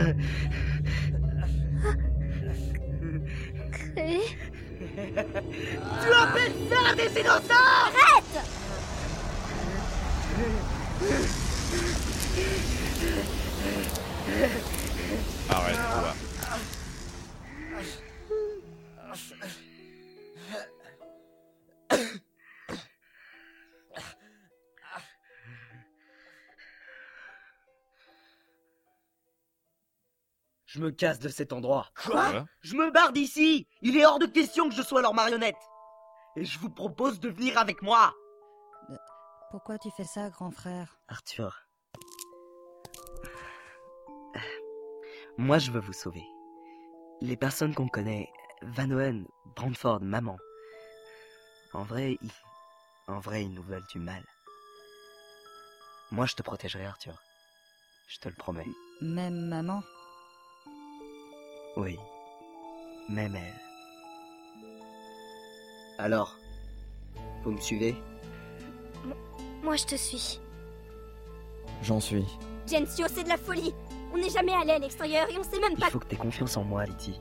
Créé 3.72 4.20
Tu 4.76 6.12
appelles 6.12 6.52
ça 6.70 6.94
des 6.94 7.20
innocents 7.20 7.54
Arrête 7.84 8.38
Arrête-toi. 15.48 16.27
Je 30.78 30.84
me 30.84 30.92
casse 30.92 31.18
de 31.18 31.28
cet 31.28 31.52
endroit. 31.52 31.88
Quoi 32.06 32.46
Je 32.60 32.76
me 32.76 32.92
barre 32.92 33.10
d'ici 33.10 33.66
Il 33.82 33.96
est 33.96 34.06
hors 34.06 34.20
de 34.20 34.26
question 34.26 34.68
que 34.68 34.76
je 34.76 34.82
sois 34.82 35.02
leur 35.02 35.12
marionnette 35.12 35.56
Et 36.36 36.44
je 36.44 36.56
vous 36.60 36.70
propose 36.70 37.18
de 37.18 37.28
venir 37.28 37.58
avec 37.58 37.82
moi 37.82 38.14
Pourquoi 39.50 39.76
tu 39.78 39.88
fais 39.96 40.04
ça, 40.04 40.30
grand 40.30 40.52
frère 40.52 41.00
Arthur. 41.08 41.66
Moi, 45.36 45.58
je 45.58 45.72
veux 45.72 45.80
vous 45.80 45.92
sauver. 45.92 46.22
Les 47.22 47.36
personnes 47.36 47.74
qu'on 47.74 47.88
connaît, 47.88 48.30
Van 48.62 48.88
Owen, 48.92 49.26
Brandford, 49.56 50.02
maman. 50.02 50.36
En 51.72 51.82
vrai, 51.82 52.18
ils... 52.22 52.30
En 53.08 53.18
vrai, 53.18 53.42
ils 53.42 53.52
nous 53.52 53.64
veulent 53.64 53.86
du 53.90 53.98
mal. 53.98 54.22
Moi, 56.12 56.26
je 56.26 56.36
te 56.36 56.42
protégerai, 56.42 56.86
Arthur. 56.86 57.20
Je 58.06 58.20
te 58.20 58.28
le 58.28 58.36
promets. 58.36 58.64
Même 59.00 59.48
maman 59.48 59.82
Oui. 61.78 61.96
Même 63.08 63.36
elle. 63.36 63.54
Alors, 65.96 66.36
vous 67.44 67.52
me 67.52 67.60
suivez? 67.60 67.94
Moi, 69.62 69.76
je 69.76 69.84
te 69.84 69.94
suis. 69.94 70.40
J'en 71.82 72.00
suis. 72.00 72.26
Gensio, 72.68 73.06
c'est 73.08 73.22
de 73.22 73.28
la 73.28 73.36
folie 73.36 73.72
On 74.12 74.18
n'est 74.18 74.28
jamais 74.28 74.52
allé 74.52 74.72
à 74.72 74.78
l'extérieur 74.78 75.28
et 75.30 75.38
on 75.38 75.42
sait 75.44 75.60
même 75.60 75.72
Il 75.72 75.78
pas... 75.78 75.88
faut 75.88 76.00
que 76.00 76.06
t'aies 76.06 76.16
confiance 76.16 76.56
en 76.56 76.64
moi, 76.64 76.84
Letty. 76.84 77.20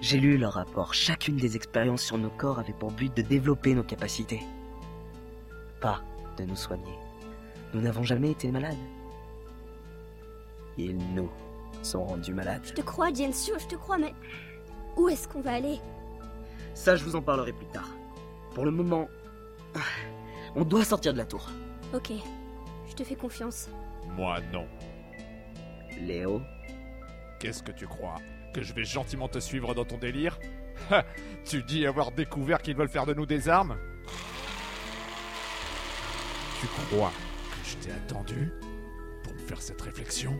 J'ai 0.00 0.18
lu 0.18 0.38
leur 0.38 0.52
rapport. 0.52 0.94
Chacune 0.94 1.36
des 1.36 1.56
expériences 1.56 2.02
sur 2.02 2.18
nos 2.18 2.30
corps 2.30 2.60
avait 2.60 2.72
pour 2.74 2.92
but 2.92 3.14
de 3.16 3.22
développer 3.22 3.74
nos 3.74 3.82
capacités. 3.82 4.42
Pas 5.80 6.00
de 6.38 6.44
nous 6.44 6.56
soigner. 6.56 6.94
Nous 7.74 7.80
n'avons 7.80 8.04
jamais 8.04 8.30
été 8.30 8.52
malades. 8.52 8.76
Ils 10.78 10.96
nous 11.14 11.28
sont 11.82 12.04
rendus 12.04 12.34
malades. 12.34 12.62
Je 12.64 12.72
te 12.72 12.80
crois, 12.80 13.12
Gensio, 13.12 13.58
je 13.58 13.66
te 13.66 13.76
crois, 13.76 13.98
mais... 13.98 14.14
Où 14.96 15.08
est-ce 15.08 15.28
qu'on 15.28 15.40
va 15.40 15.52
aller? 15.52 15.78
Ça, 16.74 16.96
je 16.96 17.04
vous 17.04 17.16
en 17.16 17.22
parlerai 17.22 17.52
plus 17.52 17.66
tard. 17.66 17.88
Pour 18.54 18.64
le 18.64 18.70
moment, 18.70 19.08
on 20.54 20.64
doit 20.64 20.84
sortir 20.84 21.12
de 21.12 21.18
la 21.18 21.26
tour. 21.26 21.50
Ok, 21.94 22.12
je 22.88 22.94
te 22.94 23.04
fais 23.04 23.14
confiance. 23.14 23.68
Moi, 24.16 24.40
non. 24.52 24.66
Léo, 26.00 26.40
Qu'est-ce 27.38 27.62
que 27.62 27.72
tu 27.72 27.86
crois? 27.86 28.16
Que 28.54 28.62
je 28.62 28.72
vais 28.72 28.84
gentiment 28.84 29.28
te 29.28 29.38
suivre 29.38 29.74
dans 29.74 29.84
ton 29.84 29.98
délire? 29.98 30.38
Ha 30.90 31.04
Tu 31.44 31.62
dis 31.62 31.86
avoir 31.86 32.12
découvert 32.12 32.62
qu'ils 32.62 32.76
veulent 32.76 32.88
faire 32.88 33.06
de 33.06 33.14
nous 33.14 33.26
des 33.26 33.48
armes? 33.48 33.76
Tu 36.60 36.66
crois 36.66 37.12
que 37.50 37.68
je 37.68 37.76
t'ai 37.76 37.92
attendu 37.92 38.52
pour 39.22 39.34
me 39.34 39.38
faire 39.38 39.60
cette 39.60 39.80
réflexion? 39.82 40.38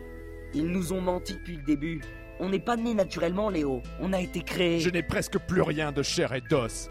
Ils 0.56 0.66
nous 0.66 0.92
ont 0.92 1.00
menti 1.00 1.34
depuis 1.34 1.56
le 1.56 1.62
début. 1.62 2.00
On 2.40 2.48
n'est 2.48 2.58
pas 2.58 2.76
né 2.76 2.94
naturellement, 2.94 3.48
Léo. 3.48 3.82
On 4.00 4.12
a 4.12 4.20
été 4.20 4.42
créé. 4.42 4.80
Je 4.80 4.90
n'ai 4.90 5.02
presque 5.02 5.38
plus 5.38 5.62
rien 5.62 5.92
de 5.92 6.02
chair 6.02 6.32
et 6.32 6.40
d'os. 6.40 6.90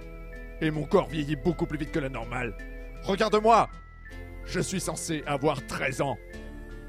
Et 0.61 0.71
mon 0.71 0.85
corps 0.85 1.07
vieillit 1.07 1.35
beaucoup 1.35 1.65
plus 1.65 1.77
vite 1.77 1.91
que 1.91 1.99
la 1.99 2.09
normale. 2.09 2.55
Regarde-moi 3.03 3.69
Je 4.45 4.59
suis 4.59 4.79
censé 4.79 5.23
avoir 5.25 5.65
13 5.65 6.01
ans. 6.01 6.17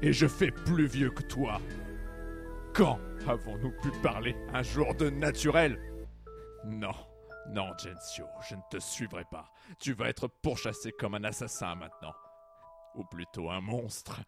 Et 0.01 0.13
je 0.13 0.27
fais 0.27 0.51
plus 0.51 0.85
vieux 0.85 1.09
que 1.09 1.23
toi. 1.23 1.59
Quand 2.73 2.99
avons-nous 3.27 3.71
pu 3.81 3.89
parler 4.03 4.35
un 4.53 4.61
jour 4.61 4.93
de 4.95 5.09
naturel? 5.09 5.79
Non, 6.65 6.93
non, 7.49 7.71
Gensio, 7.77 8.25
je 8.47 8.55
ne 8.55 8.61
te 8.69 8.79
suivrai 8.79 9.23
pas. 9.31 9.51
Tu 9.79 9.93
vas 9.93 10.09
être 10.09 10.27
pourchassé 10.27 10.91
comme 10.91 11.15
un 11.15 11.23
assassin 11.23 11.75
maintenant. 11.75 12.13
Ou 12.95 13.03
plutôt 13.05 13.49
un 13.49 13.61
monstre. 13.61 14.19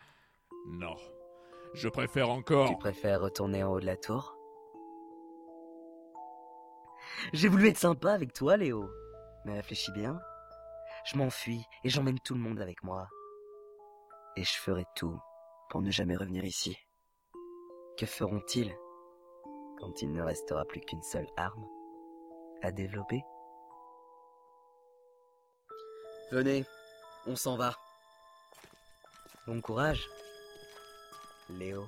Non. 0.67 0.95
Je 1.73 1.87
préfère 1.87 2.29
encore. 2.29 2.69
Tu 2.69 2.77
préfères 2.77 3.21
retourner 3.21 3.63
en 3.63 3.71
haut 3.71 3.79
de 3.79 3.85
la 3.85 3.97
tour 3.97 4.35
J'ai 7.33 7.47
voulu 7.47 7.67
être 7.67 7.77
sympa 7.77 8.13
avec 8.13 8.33
toi, 8.33 8.57
Léo. 8.57 8.89
Mais 9.45 9.53
réfléchis 9.53 9.91
bien. 9.91 10.19
Je 11.05 11.17
m'enfuis 11.17 11.65
et 11.83 11.89
j'emmène 11.89 12.19
tout 12.19 12.33
le 12.33 12.39
monde 12.39 12.59
avec 12.59 12.83
moi. 12.83 13.07
Et 14.35 14.43
je 14.43 14.53
ferai 14.53 14.85
tout 14.95 15.19
pour 15.69 15.81
ne 15.81 15.91
jamais 15.91 16.15
revenir 16.15 16.43
ici. 16.43 16.77
Que 17.97 18.05
feront-ils 18.05 18.73
quand 19.79 20.01
il 20.01 20.11
ne 20.11 20.21
restera 20.21 20.65
plus 20.65 20.81
qu'une 20.81 21.03
seule 21.03 21.27
arme 21.37 21.65
à 22.61 22.71
développer? 22.71 23.23
Venez, 26.31 26.65
on 27.25 27.35
s'en 27.35 27.57
va. 27.57 27.75
Bon 29.47 29.61
courage, 29.61 30.07
Léo. 31.57 31.87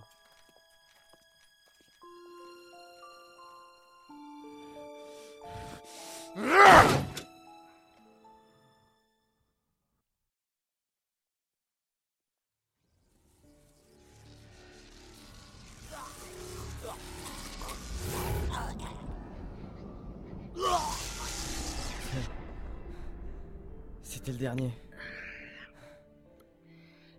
C'était 24.04 24.32
le 24.34 24.38
dernier. 24.38 24.72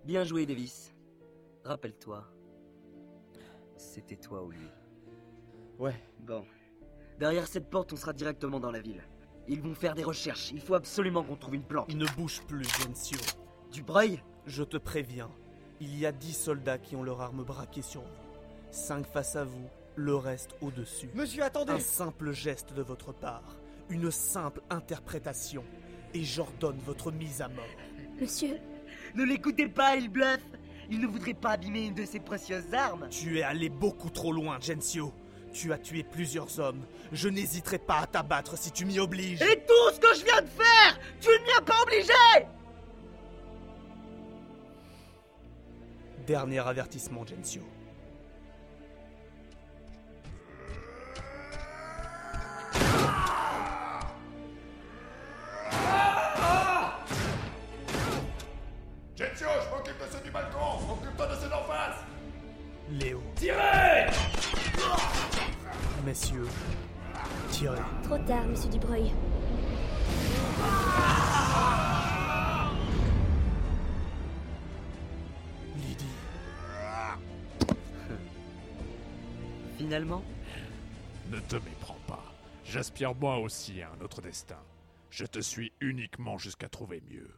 Bien 0.05 0.25
joué, 0.25 0.47
Davis. 0.47 0.92
Rappelle-toi. 1.64 2.25
C'était 3.76 4.16
toi 4.16 4.42
ou 4.42 4.50
lui. 4.50 4.69
Ouais. 5.78 5.95
Bon. 6.21 6.45
Derrière 7.19 7.47
cette 7.47 7.71
porte, 7.71 7.92
on 7.92 7.97
sera 7.97 8.12
directement 8.12 8.61
dans 8.61 8.71
la 8.71 8.81
ville. 8.81 9.02
Ils 9.49 9.61
vont 9.61 9.75
faire 9.75 9.95
des 9.95 10.04
recherches. 10.04 10.50
Il 10.52 10.61
faut 10.61 10.75
absolument 10.75 11.23
qu'on 11.23 11.37
trouve 11.37 11.54
une 11.54 11.62
planque. 11.64 11.87
Il 11.88 11.99
ne 11.99 12.07
bouge 12.16 12.42
plus, 12.42 12.64
Gensio. 12.64 13.19
Du 13.73 13.83
breuil 13.83 14.23
Je 14.47 14.62
te 14.62 14.76
préviens. 14.76 15.31
Il 15.81 15.99
y 15.99 16.07
a 16.07 16.12
dix 16.12 16.33
soldats 16.33 16.78
qui 16.78 16.95
ont 16.97 17.02
leur 17.02 17.21
arme 17.21 17.45
braquée 17.45 17.83
sur 17.83 18.02
vous. 18.02 18.07
Cinq 18.71 19.07
face 19.07 19.37
à 19.37 19.45
vous, 19.45 19.69
le 19.97 20.14
reste 20.14 20.54
au-dessus. 20.61 21.11
Monsieur, 21.14 21.42
attendez 21.42 21.73
Un 21.73 21.81
simple 21.81 22.33
geste 22.33 22.73
de 22.73 22.83
votre 22.83 23.12
part. 23.12 23.57
Une 23.88 24.11
simple 24.11 24.62
interprétation. 24.71 25.64
Et 26.14 26.23
j'ordonne 26.23 26.78
votre 26.87 27.11
mise 27.11 27.42
à 27.42 27.49
mort. 27.49 27.64
Monsieur, 28.21 28.59
Ne 29.14 29.25
l'écoutez 29.25 29.69
pas, 29.69 29.97
il 29.97 30.09
bluffe 30.09 30.47
Il 30.93 31.01
ne 31.01 31.07
voudrait 31.07 31.33
pas 31.33 31.53
abîmer 31.53 31.87
une 31.87 31.95
de 31.95 32.05
ses 32.05 32.21
précieuses 32.21 32.75
armes 32.75 33.09
Tu 33.09 33.39
es 33.39 33.43
allé 33.43 33.71
beaucoup 33.71 34.11
trop 34.11 34.31
loin, 34.31 34.59
Gensio. 34.61 35.11
Tu 35.51 35.73
as 35.73 35.79
tué 35.79 36.03
plusieurs 36.03 36.61
hommes. 36.61 36.85
Je 37.13 37.31
n'hésiterai 37.31 37.79
pas 37.79 38.01
à 38.01 38.07
t'abattre 38.07 38.59
si 38.59 38.71
tu 38.71 38.85
m'y 38.85 38.99
obliges. 38.99 39.41
Et 39.41 39.65
tout 39.67 39.95
ce 39.95 39.99
que 39.99 40.15
je 40.19 40.23
viens 40.23 40.43
de 40.43 40.49
faire 40.49 41.01
Tu 41.19 41.29
ne 41.29 41.45
m'y 41.45 41.51
as 41.59 41.63
pas 41.63 41.83
obligé 41.83 42.47
Dernier 46.27 46.59
avertissement, 46.59 47.25
Gensio. 47.25 47.63
Gensio, 47.63 47.82
Lydie. 75.76 76.04
Finalement? 79.78 80.23
Ne 81.30 81.38
te 81.40 81.56
méprends 81.56 81.97
pas. 82.06 82.23
J'aspire 82.64 83.14
moi 83.14 83.38
aussi 83.38 83.82
à 83.82 83.90
un 83.90 84.04
autre 84.04 84.21
destin. 84.21 84.58
Je 85.10 85.26
te 85.26 85.40
suis 85.40 85.73
uniquement 85.80 86.38
jusqu'à 86.38 86.68
trouver 86.68 87.02
mieux. 87.10 87.30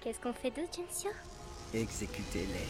Qu'est-ce 0.00 0.20
qu'on 0.20 0.32
fait 0.32 0.50
d'autre, 0.50 0.76
Gensio 0.76 1.10
Exécutez-les. 1.72 2.68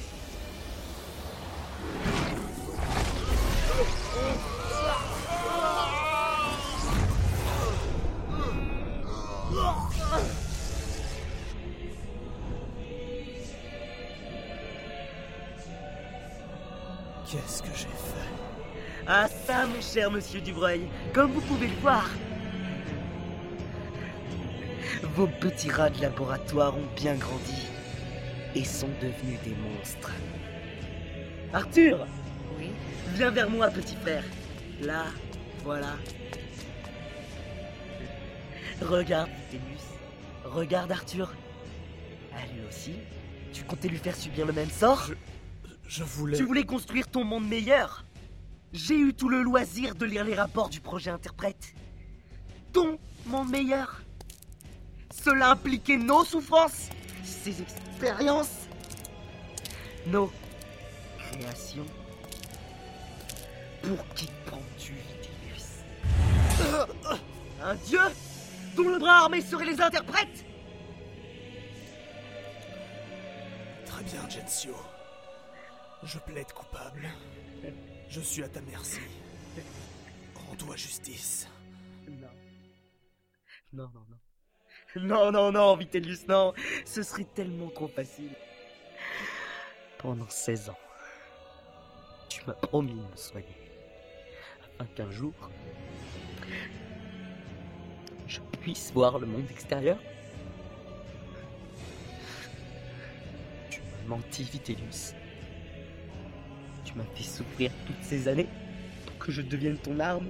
Ah 19.17 19.29
ça, 19.47 19.65
mon 19.69 19.81
cher 19.81 20.11
monsieur 20.11 20.41
Dubreuil, 20.41 20.89
comme 21.13 21.31
vous 21.31 21.41
pouvez 21.43 21.69
le 21.69 21.77
voir. 21.77 22.11
Vos 25.15 25.29
petits 25.29 25.71
rats 25.71 25.89
de 25.89 26.03
laboratoire 26.03 26.77
ont 26.77 26.89
bien 26.97 27.15
grandi 27.15 27.69
et 28.57 28.65
sont 28.65 28.91
devenus 29.01 29.39
des 29.45 29.55
monstres. 29.55 30.11
Arthur 31.53 32.09
Oui 32.59 32.71
Viens 33.15 33.31
vers 33.31 33.49
moi, 33.49 33.69
petit 33.69 33.95
frère. 33.95 34.25
Là, 34.81 35.05
voilà. 35.63 35.93
Regarde, 38.83 39.31
Vénus. 39.53 39.85
Regarde, 40.45 40.91
Arthur. 40.91 41.33
À 42.33 42.53
lui 42.53 42.67
aussi, 42.69 42.95
tu 43.53 43.63
comptais 43.63 43.87
lui 43.87 43.99
faire 43.99 44.17
subir 44.17 44.45
le 44.45 44.53
même 44.53 44.71
sort? 44.71 45.09
Je 45.87 46.03
voulais. 46.03 46.37
Tu 46.37 46.43
voulais 46.43 46.65
construire 46.65 47.07
ton 47.07 47.23
monde 47.23 47.47
meilleur? 47.47 48.05
J'ai 48.75 48.99
eu 48.99 49.15
tout 49.15 49.29
le 49.29 49.41
loisir 49.41 49.95
de 49.95 50.05
lire 50.05 50.25
les 50.25 50.35
rapports 50.35 50.69
du 50.69 50.81
projet 50.81 51.09
Interprète. 51.09 51.75
Ton 52.73 52.99
monde 53.27 53.49
meilleur 53.49 54.03
Cela 55.13 55.51
impliquait 55.53 55.97
nos 55.97 56.25
souffrances, 56.25 56.91
ses 57.23 57.63
expériences, 57.63 58.67
nos 60.09 60.33
créations. 61.19 61.87
Pour 63.81 64.15
qui 64.17 64.29
prends-tu, 64.45 64.95
Un 67.63 67.77
dieu 67.77 68.01
dont 68.77 68.89
le 68.89 68.99
bras 68.99 69.19
armé 69.19 69.41
serait 69.41 69.67
les 69.67 69.81
interprètes 69.81 70.45
Très 73.87 74.03
bien, 74.03 74.29
Gensio. 74.29 74.75
Je 76.03 76.19
plaide 76.19 76.53
coupable. 76.53 77.09
Je 78.15 78.21
suis 78.21 78.45
à 78.45 78.49
ta 78.49 78.61
merci. 78.61 79.01
Rends-toi 80.37 80.77
justice. 80.77 81.49
Non. 82.07 82.29
Non, 83.73 83.91
non, 83.93 84.07
non. 84.09 85.03
Non, 85.03 85.33
non, 85.33 85.51
non, 85.51 85.77
Vitellius, 85.77 86.29
non. 86.29 86.55
Ce 86.85 87.03
serait 87.03 87.27
tellement 87.35 87.71
trop 87.71 87.89
facile. 87.89 88.31
Pendant 89.99 90.29
16 90.29 90.69
ans, 90.69 90.79
tu 92.29 92.41
m'as 92.47 92.53
promis 92.53 92.95
de 92.95 93.01
me 93.01 93.17
soigner. 93.17 93.57
Afin 94.63 94.87
qu'un 94.95 95.11
jour, 95.11 95.35
je 98.29 98.39
puisse 98.61 98.93
voir 98.93 99.19
le 99.19 99.27
monde 99.27 99.51
extérieur. 99.51 99.99
Tu 103.71 103.81
m'as 103.81 104.17
menti, 104.17 104.45
Vitellius. 104.45 105.15
Tu 106.85 106.95
m'as 106.95 107.05
fait 107.15 107.25
souffrir 107.25 107.71
toutes 107.87 108.03
ces 108.03 108.29
années 108.29 108.49
pour 109.07 109.19
que 109.19 109.33
je 109.33 109.43
devienne 109.43 109.79
ton 109.79 109.99
arme. 110.01 110.29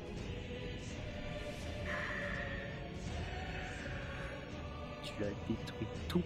Tu 5.03 5.25
as 5.25 5.29
détruit 5.49 5.87
tout 6.09 6.23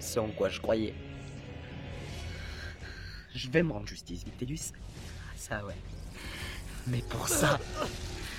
ce 0.00 0.18
en 0.18 0.28
quoi 0.28 0.48
je 0.48 0.60
croyais. 0.60 0.94
Je 3.34 3.48
vais 3.50 3.62
me 3.62 3.72
rendre 3.72 3.86
justice, 3.86 4.24
Vitellius. 4.24 4.72
Ça, 5.36 5.64
ouais. 5.64 5.76
Mais 6.88 7.02
pour 7.08 7.28
ça, 7.28 7.58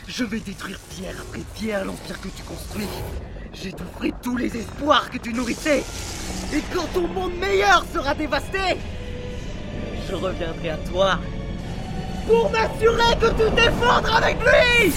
je 0.07 0.23
vais 0.23 0.39
détruire 0.39 0.79
pierre 0.89 1.15
après 1.21 1.41
pierre 1.55 1.85
l'empire 1.85 2.19
que 2.19 2.27
tu 2.29 2.43
construis. 2.43 2.87
J'étoufferai 3.53 4.13
tous 4.21 4.37
les 4.37 4.57
espoirs 4.57 5.09
que 5.09 5.17
tu 5.17 5.33
nourrissais. 5.33 5.83
Et 6.53 6.61
quand 6.73 6.87
ton 6.93 7.07
monde 7.07 7.35
meilleur 7.35 7.85
sera 7.93 8.13
dévasté, 8.13 8.77
je 10.09 10.15
reviendrai 10.15 10.69
à 10.71 10.77
toi 10.91 11.19
pour 12.27 12.49
m'assurer 12.49 13.15
que 13.19 13.27
tu 13.27 13.55
t'effondres 13.55 14.15
avec 14.15 14.37
lui 14.39 14.93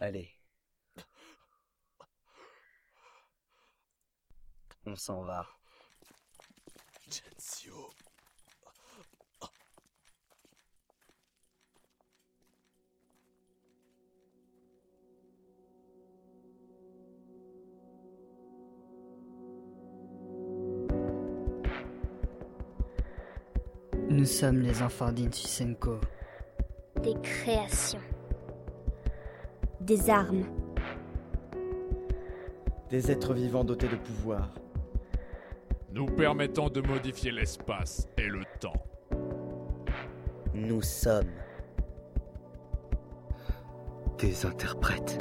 Allez. 0.00 0.30
On 4.86 4.96
s'en 4.96 5.22
va. 5.24 5.59
Nous 24.10 24.26
sommes 24.26 24.60
les 24.60 24.82
enfants 24.82 25.12
d'Insusenko. 25.12 26.00
Des 27.02 27.14
créations. 27.22 28.00
Des 29.80 30.10
armes. 30.10 30.44
Des 32.90 33.10
êtres 33.10 33.32
vivants 33.34 33.64
dotés 33.64 33.88
de 33.88 33.96
pouvoir. 33.96 34.52
Nous 35.92 36.06
permettons 36.06 36.68
de 36.68 36.80
modifier 36.80 37.32
l'espace 37.32 38.06
et 38.16 38.28
le 38.28 38.44
temps. 38.60 38.80
Nous 40.54 40.82
sommes 40.82 41.32
des 44.18 44.46
interprètes. 44.46 45.18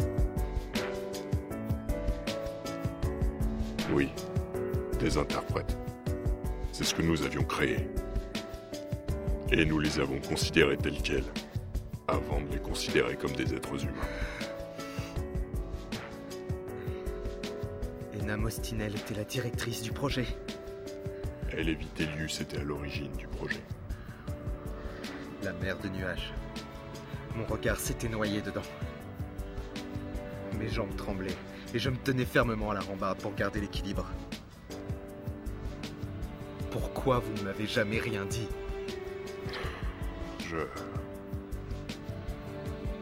Oui, 3.91 4.09
des 4.99 5.17
interprètes. 5.17 5.75
C'est 6.71 6.83
ce 6.83 6.93
que 6.93 7.01
nous 7.01 7.23
avions 7.23 7.43
créé. 7.43 7.87
Et 9.51 9.65
nous 9.65 9.79
les 9.79 9.99
avons 9.99 10.19
considérés 10.19 10.77
tels 10.77 11.01
quels, 11.01 11.23
avant 12.07 12.41
de 12.41 12.51
les 12.51 12.59
considérer 12.59 13.15
comme 13.15 13.31
des 13.31 13.55
êtres 13.55 13.83
humains. 13.83 14.07
Ena 18.21 18.37
Mostinel 18.37 18.95
était 18.95 19.15
la 19.15 19.23
directrice 19.23 19.81
du 19.81 19.91
projet. 19.91 20.27
Elle 21.51 21.69
et 21.69 21.75
Vitellius 21.75 22.41
étaient 22.41 22.59
à 22.59 22.63
l'origine 22.63 23.11
du 23.13 23.27
projet. 23.27 23.63
La 25.43 25.53
mer 25.53 25.77
de 25.79 25.89
nuages. 25.89 26.33
Mon 27.35 27.45
regard 27.45 27.79
s'était 27.79 28.09
noyé 28.09 28.41
dedans. 28.41 28.61
Mes 30.59 30.69
jambes 30.69 30.95
tremblaient 30.95 31.35
et 31.73 31.79
je 31.79 31.89
me 31.89 31.97
tenais 31.97 32.25
fermement 32.25 32.71
à 32.71 32.75
la 32.75 32.81
rambarde 32.81 33.19
pour 33.19 33.33
garder 33.33 33.61
l'équilibre. 33.61 34.05
Pourquoi 36.71 37.19
vous 37.19 37.33
ne 37.33 37.41
m'avez 37.41 37.65
jamais 37.65 37.99
rien 37.99 38.25
dit? 38.25 38.47
Je. 40.47 40.57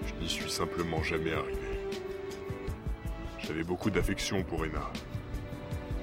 Je 0.06 0.14
n'y 0.22 0.30
suis 0.30 0.50
simplement 0.50 1.04
jamais 1.04 1.34
arrivé. 1.34 1.80
J'avais 3.40 3.64
beaucoup 3.64 3.90
d'affection 3.90 4.44
pour 4.44 4.66
Ena. 4.66 4.92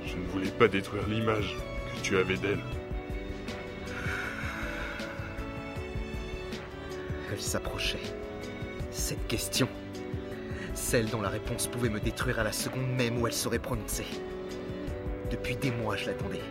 Je 0.04 0.16
ne 0.16 0.26
voulais 0.26 0.50
pas 0.50 0.68
détruire 0.68 1.06
l'image 1.08 1.56
tu 2.04 2.18
avais 2.18 2.36
d'elle. 2.36 2.60
Elle 7.32 7.40
s'approchait. 7.40 7.98
Cette 8.90 9.26
question. 9.26 9.66
Celle 10.74 11.06
dont 11.06 11.22
la 11.22 11.30
réponse 11.30 11.66
pouvait 11.66 11.88
me 11.88 11.98
détruire 11.98 12.38
à 12.40 12.44
la 12.44 12.52
seconde 12.52 12.88
même 12.88 13.18
où 13.18 13.26
elle 13.26 13.32
serait 13.32 13.58
prononcée. 13.58 14.06
Depuis 15.30 15.56
des 15.56 15.70
mois, 15.70 15.96
je 15.96 16.06
l'attendais. 16.06 16.42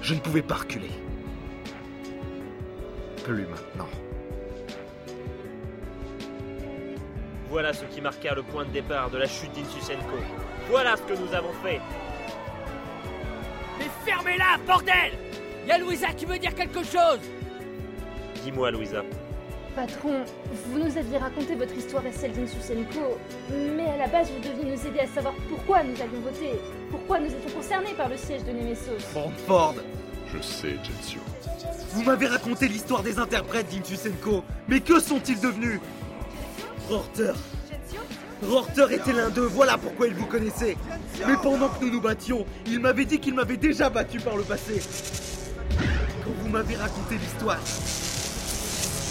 Je 0.00 0.14
ne 0.14 0.20
pouvais 0.20 0.40
pas 0.40 0.54
reculer. 0.54 0.90
Plus 3.24 3.46
maintenant. 3.46 3.88
Voilà 7.50 7.72
ce 7.72 7.84
qui 7.86 8.00
marqua 8.00 8.34
le 8.34 8.44
point 8.44 8.64
de 8.64 8.70
départ 8.70 9.10
de 9.10 9.18
la 9.18 9.26
chute 9.26 9.52
d'Insusenko. 9.52 10.16
Voilà 10.70 10.96
ce 10.96 11.02
que 11.02 11.18
nous 11.18 11.34
avons 11.34 11.52
fait. 11.64 11.80
Fermez-la, 14.12 14.58
bordel 14.66 15.12
Y'a 15.66 15.78
Louisa 15.78 16.08
qui 16.08 16.26
veut 16.26 16.38
dire 16.38 16.54
quelque 16.54 16.82
chose 16.84 17.20
Dis-moi, 18.44 18.70
Louisa. 18.70 19.02
Patron, 19.74 20.24
vous 20.66 20.78
nous 20.78 20.98
aviez 20.98 21.16
raconté 21.16 21.54
votre 21.54 21.74
histoire 21.74 22.04
et 22.04 22.12
celle 22.12 22.32
d'Insusenko, 22.32 23.16
mais 23.74 23.86
à 23.86 23.96
la 23.96 24.08
base 24.08 24.30
vous 24.30 24.46
deviez 24.46 24.70
nous 24.76 24.86
aider 24.86 25.00
à 25.00 25.06
savoir 25.06 25.32
pourquoi 25.48 25.82
nous 25.82 25.98
avions 25.98 26.20
voté, 26.20 26.50
pourquoi 26.90 27.20
nous 27.20 27.28
étions 27.28 27.56
concernés 27.56 27.94
par 27.94 28.10
le 28.10 28.18
siège 28.18 28.44
de 28.44 28.50
Nemesos. 28.52 29.02
Brandford 29.14 29.76
Je 30.30 30.42
sais, 30.42 30.76
Gensio. 30.84 31.20
Vous 31.92 32.02
m'avez 32.02 32.26
raconté 32.26 32.68
l'histoire 32.68 33.02
des 33.02 33.18
interprètes 33.18 33.70
d'Intusenko, 33.72 34.44
mais 34.68 34.80
que 34.80 35.00
sont-ils 35.00 35.40
devenus? 35.40 35.80
Rorter 36.90 37.32
Rorter 38.42 38.86
était 38.92 39.12
l'un 39.12 39.30
d'eux, 39.30 39.46
voilà 39.46 39.78
pourquoi 39.78 40.08
il 40.08 40.14
vous 40.14 40.26
connaissait. 40.26 40.76
Mais 41.26 41.36
pendant 41.42 41.68
que 41.68 41.84
nous 41.84 41.90
nous 41.92 42.00
battions, 42.00 42.46
il 42.66 42.80
m'avait 42.80 43.04
dit 43.04 43.18
qu'il 43.18 43.34
m'avait 43.34 43.56
déjà 43.56 43.90
battu 43.90 44.18
par 44.18 44.36
le 44.36 44.42
passé. 44.42 44.80
Quand 46.24 46.32
vous 46.40 46.48
m'avez 46.48 46.76
raconté 46.76 47.16
l'histoire, 47.16 47.60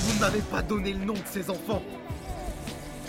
vous 0.06 0.16
ne 0.16 0.20
m'avez 0.20 0.42
pas 0.42 0.62
donné 0.62 0.94
le 0.94 1.06
nom 1.06 1.14
de 1.14 1.20
ces 1.32 1.50
enfants. 1.50 1.82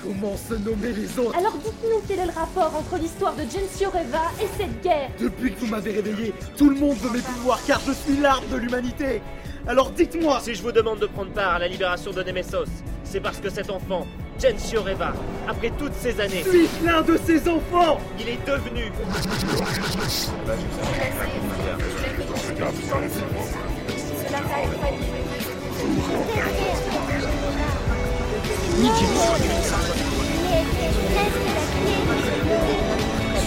Comment 0.02 0.37
se 0.37 0.55
nommer 0.55 0.92
les 0.92 1.18
autres 1.18 1.38
Alors 1.38 1.57
dites-nous 1.59 2.02
quel 2.09 2.18
est 2.18 2.26
le 2.26 2.33
rapport 2.33 2.74
entre 2.76 3.00
l'histoire 3.00 3.35
de 3.35 3.42
Gensio 3.42 3.88
Reva 3.88 4.33
et 4.40 4.48
cette 4.59 4.83
guerre 4.83 5.11
Depuis 5.20 5.52
que 5.52 5.61
vous 5.61 5.66
m'avez 5.68 5.92
réveillé, 5.92 6.35
tout 6.57 6.68
le 6.70 6.76
monde 6.76 6.96
veut 6.96 7.11
mes 7.11 7.22
pouvoirs 7.22 7.61
car 7.66 7.81
je 7.87 7.92
suis 7.92 8.16
l'arbre 8.20 8.48
de 8.48 8.57
l'humanité. 8.57 9.22
Alors 9.68 9.90
dites-moi 9.90 10.40
Si 10.40 10.57
je 10.57 10.62
vous 10.62 10.72
demande 10.72 10.98
de 10.98 11.07
prendre 11.07 11.31
part 11.31 11.55
à 11.55 11.59
la 11.61 11.68
libération 11.68 12.11
de 12.11 12.20
Nemesos, 12.20 12.64
c'est 13.05 13.20
parce 13.20 13.38
que 13.38 13.48
cet 13.48 13.70
enfant, 13.70 14.07
Gensio 14.42 14.83
Reva, 14.83 15.12
après 15.46 15.70
toutes 15.78 15.94
ces 15.94 16.20
années, 16.20 16.42
Suis-je 16.42 16.85
l'un 16.85 17.00
de 17.02 17.16
ces 17.24 17.48
enfants. 17.48 18.00
Il 18.18 18.28
est 18.28 18.44
devenu. 18.44 18.90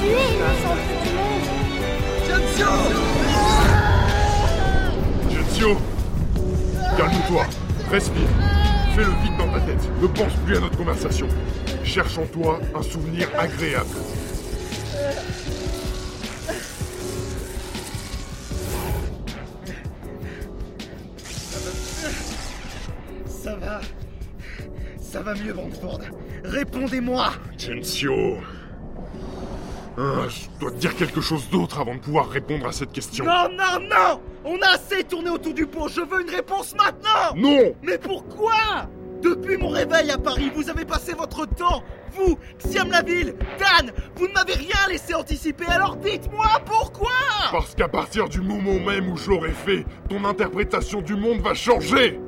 Innocent, 0.05 0.77
Gensio 5.29 5.77
Calme-toi, 6.97 7.45
respire, 7.91 8.29
fais 8.95 9.03
le 9.03 9.12
vide 9.23 9.38
dans 9.38 9.51
ta 9.51 9.60
tête, 9.60 9.89
ne 10.01 10.08
pense 10.08 10.34
plus 10.45 10.55
à 10.55 10.60
notre 10.62 10.77
conversation. 10.77 11.27
Cherche 11.84 12.17
en 12.17 12.25
toi 12.27 12.62
un 12.73 12.81
souvenir 12.81 13.27
agréable. 13.38 13.89
Ça 23.27 23.55
va. 23.55 23.81
Ça 25.01 25.21
va 25.21 25.34
mieux, 25.36 25.53
Brandford. 25.53 25.99
Répondez-moi 26.43 27.34
Gensio 27.58 28.38
Ah, 29.97 30.27
Je 30.29 30.60
dois 30.60 30.71
te 30.71 30.77
dire 30.77 30.95
quelque 30.95 31.21
chose 31.21 31.49
d'autre 31.49 31.79
avant 31.79 31.95
de 31.95 31.99
pouvoir 31.99 32.29
répondre 32.29 32.65
à 32.65 32.71
cette 32.71 32.91
question. 32.93 33.25
Non, 33.25 33.49
non, 33.49 33.79
non 33.89 34.21
On 34.47 34.62
a 34.62 34.75
assez 34.75 35.03
tourné 35.03 35.31
autour 35.31 35.55
du 35.55 35.65
pot, 35.65 35.88
je 35.88 36.01
veux 36.01 36.21
une 36.21 36.29
réponse 36.29 36.75
maintenant. 36.75 37.36
Non. 37.36 37.73
Mais 37.81 37.97
pourquoi? 37.97 38.88
Depuis 39.19 39.58
mon 39.58 39.69
réveil 39.69 40.12
à 40.12 40.19
Paris, 40.19 40.51
vous 40.53 40.69
avez 40.69 40.86
passé 40.86 41.13
votre 41.13 41.47
temps. 41.47 41.81
Vous, 42.12 42.38
Xiam 42.60 42.91
Laville, 42.91 43.34
Dan, 43.58 43.91
vous 44.15 44.27
ne 44.27 44.34
m'avez 44.34 44.53
rien 44.53 44.88
laissé 44.88 45.15
anticiper, 45.15 45.65
alors 45.65 45.95
dites-moi 45.95 46.45
pourquoi? 46.63 47.10
Parce 47.51 47.73
qu'à 47.73 47.88
partir 47.88 48.29
du 48.29 48.39
moment 48.39 48.79
même 48.79 49.12
où 49.12 49.17
je 49.17 49.31
l'aurai 49.31 49.49
fait, 49.49 49.84
ton 50.12 50.23
interprétation 50.23 51.01
du 51.01 51.15
monde 51.15 51.39
va 51.39 51.55
changer. 51.55 52.19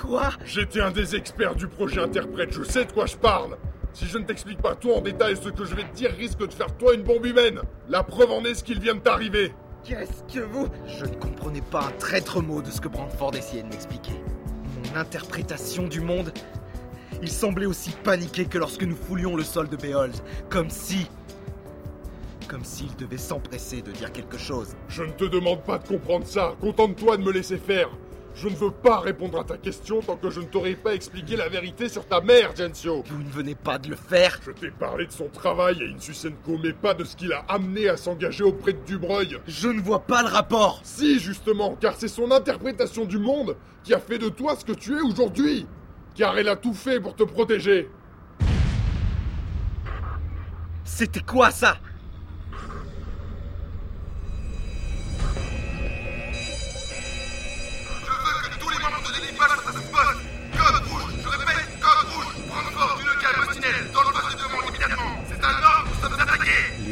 Quoi? 0.00 0.30
J'étais 0.44 0.80
un 0.80 0.92
des 0.92 1.16
experts 1.16 1.56
du 1.56 1.66
projet 1.66 2.00
interprète, 2.00 2.52
je 2.52 2.62
sais 2.62 2.84
de 2.84 2.92
quoi 2.92 3.06
je 3.06 3.16
parle. 3.16 3.56
Si 3.94 4.06
je 4.06 4.16
ne 4.18 4.24
t'explique 4.24 4.62
pas 4.62 4.76
tout 4.76 4.92
en 4.92 5.00
détail, 5.00 5.36
ce 5.36 5.48
que 5.48 5.64
je 5.64 5.74
vais 5.74 5.82
te 5.82 5.96
dire 5.96 6.12
risque 6.12 6.38
de 6.38 6.52
faire 6.52 6.72
toi 6.76 6.94
une 6.94 7.02
bombe 7.02 7.26
humaine. 7.26 7.62
La 7.88 8.04
preuve 8.04 8.30
en 8.30 8.44
est 8.44 8.54
ce 8.54 8.62
qu'il 8.62 8.78
vient 8.78 8.94
de 8.94 9.00
t'arriver 9.00 9.52
Qu'est-ce 9.84 10.34
que 10.34 10.40
vous 10.40 10.68
Je 10.86 11.04
ne 11.04 11.14
comprenais 11.14 11.62
pas 11.62 11.86
un 11.86 11.92
traître 11.92 12.42
mot 12.42 12.60
de 12.60 12.70
ce 12.70 12.80
que 12.80 12.88
Brandford 12.88 13.34
essayait 13.36 13.62
de 13.62 13.68
m'expliquer. 13.68 14.20
Mon 14.84 14.98
interprétation 14.98 15.86
du 15.86 16.00
monde 16.00 16.32
Il 17.22 17.30
semblait 17.30 17.66
aussi 17.66 17.90
paniqué 18.04 18.44
que 18.44 18.58
lorsque 18.58 18.82
nous 18.82 18.96
foulions 18.96 19.36
le 19.36 19.44
sol 19.44 19.68
de 19.68 19.76
Behold, 19.76 20.14
comme 20.48 20.70
si... 20.70 21.06
Comme 22.48 22.64
s'il 22.64 22.94
devait 22.96 23.18
s'empresser 23.18 23.82
de 23.82 23.92
dire 23.92 24.12
quelque 24.12 24.38
chose. 24.38 24.74
Je 24.88 25.02
ne 25.02 25.12
te 25.12 25.24
demande 25.24 25.62
pas 25.62 25.78
de 25.78 25.86
comprendre 25.86 26.26
ça, 26.26 26.54
contente-toi 26.60 27.16
de 27.16 27.22
me 27.22 27.32
laisser 27.32 27.58
faire 27.58 27.90
je 28.38 28.48
ne 28.48 28.54
veux 28.54 28.70
pas 28.70 29.00
répondre 29.00 29.40
à 29.40 29.44
ta 29.44 29.56
question 29.56 30.00
tant 30.00 30.16
que 30.16 30.30
je 30.30 30.40
ne 30.40 30.44
t'aurai 30.44 30.76
pas 30.76 30.94
expliqué 30.94 31.34
la 31.34 31.48
vérité 31.48 31.88
sur 31.88 32.06
ta 32.06 32.20
mère, 32.20 32.54
Gensio. 32.54 33.02
Vous 33.06 33.22
ne 33.22 33.28
venez 33.30 33.56
pas 33.56 33.78
de 33.78 33.88
le 33.90 33.96
faire 33.96 34.38
Je 34.44 34.52
t'ai 34.52 34.70
parlé 34.70 35.06
de 35.06 35.12
son 35.12 35.26
travail 35.28 35.82
à 35.82 35.96
Insusenko, 35.96 36.56
mais 36.62 36.72
pas 36.72 36.94
de 36.94 37.02
ce 37.02 37.16
qu'il 37.16 37.32
a 37.32 37.40
amené 37.48 37.88
à 37.88 37.96
s'engager 37.96 38.44
auprès 38.44 38.74
de 38.74 38.78
Dubreuil. 38.86 39.38
Je 39.48 39.68
ne 39.68 39.80
vois 39.80 40.00
pas 40.00 40.22
le 40.22 40.28
rapport 40.28 40.80
Si, 40.84 41.18
justement, 41.18 41.76
car 41.80 41.94
c'est 41.96 42.06
son 42.06 42.30
interprétation 42.30 43.06
du 43.06 43.18
monde 43.18 43.56
qui 43.82 43.92
a 43.92 43.98
fait 43.98 44.18
de 44.18 44.28
toi 44.28 44.54
ce 44.56 44.64
que 44.64 44.72
tu 44.72 44.96
es 44.96 45.00
aujourd'hui. 45.00 45.66
Car 46.14 46.38
elle 46.38 46.48
a 46.48 46.56
tout 46.56 46.74
fait 46.74 47.00
pour 47.00 47.16
te 47.16 47.24
protéger. 47.24 47.90
C'était 50.84 51.20
quoi 51.20 51.50
ça? 51.50 51.78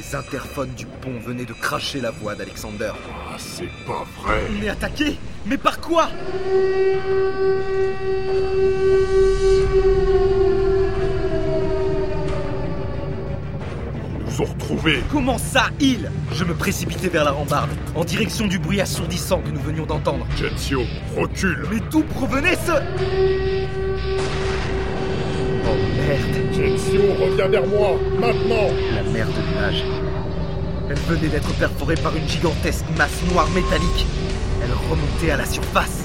Les 0.09 0.15
interphones 0.15 0.71
du 0.77 0.87
pont 0.87 1.19
venaient 1.19 1.45
de 1.45 1.53
cracher 1.53 2.01
la 2.01 2.13
voix 2.13 2.37
d'Alexander. 2.37 2.93
Ah, 3.29 3.35
c'est 3.39 3.69
pas 3.87 4.05
vrai. 4.21 4.41
On 4.57 4.63
est 4.63 4.69
attaqué 4.69 5.19
Mais 5.47 5.57
par 5.57 5.81
quoi? 5.81 6.09
Ils 14.21 14.25
nous 14.25 14.43
ont 14.43 14.45
retrouvés. 14.45 15.03
Comment 15.11 15.39
ça, 15.39 15.71
il? 15.81 16.11
Je 16.33 16.45
me 16.45 16.55
précipitais 16.55 17.09
vers 17.09 17.25
la 17.25 17.33
rambarde, 17.33 17.71
en 17.97 18.05
direction 18.05 18.47
du 18.47 18.61
bruit 18.61 18.81
assourdissant 18.81 19.41
que 19.41 19.51
nous 19.51 19.61
venions 19.61 19.87
d'entendre. 19.87 20.27
Gensio, 20.37 20.83
recule. 21.17 21.67
Mais 21.71 21.81
d'où 21.91 22.03
provenait 22.03 22.57
ce... 22.57 23.76
Oh 25.69 25.77
merde 25.97 26.37
reviens 27.21 27.49
vers 27.49 27.67
moi, 27.67 27.99
maintenant 28.19 28.69
La 28.95 29.03
mer 29.11 29.27
de 29.27 29.53
nuages. 29.53 29.85
Elle 30.89 30.99
venait 30.99 31.29
d'être 31.29 31.53
perforée 31.55 31.97
par 31.97 32.15
une 32.17 32.29
gigantesque 32.29 32.85
masse 32.97 33.23
noire 33.33 33.49
métallique. 33.51 34.07
Elle 34.63 34.73
remontait 34.91 35.31
à 35.31 35.37
la 35.37 35.47
surface. 35.47 36.05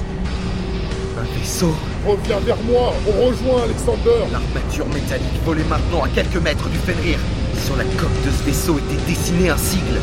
Un 1.19 1.39
vaisseau. 1.39 1.74
Reviens 2.06 2.39
vers 2.39 2.58
moi, 2.63 2.93
on 3.08 3.28
rejoint 3.28 3.63
Alexander 3.63 4.26
L'armature 4.32 4.88
métallique 4.88 5.43
volait 5.45 5.63
maintenant 5.69 6.04
à 6.04 6.10
quelques 6.10 6.41
mètres 6.41 6.67
du 6.69 6.78
Fenrir. 6.80 7.19
Sur 7.63 7.76
la 7.76 7.84
coque 7.84 8.26
de 8.26 8.32
ce 8.32 8.43
vaisseau 8.43 8.80
était 8.80 9.02
dessiné 9.08 9.50
un 9.50 9.58
sigle. 9.58 10.00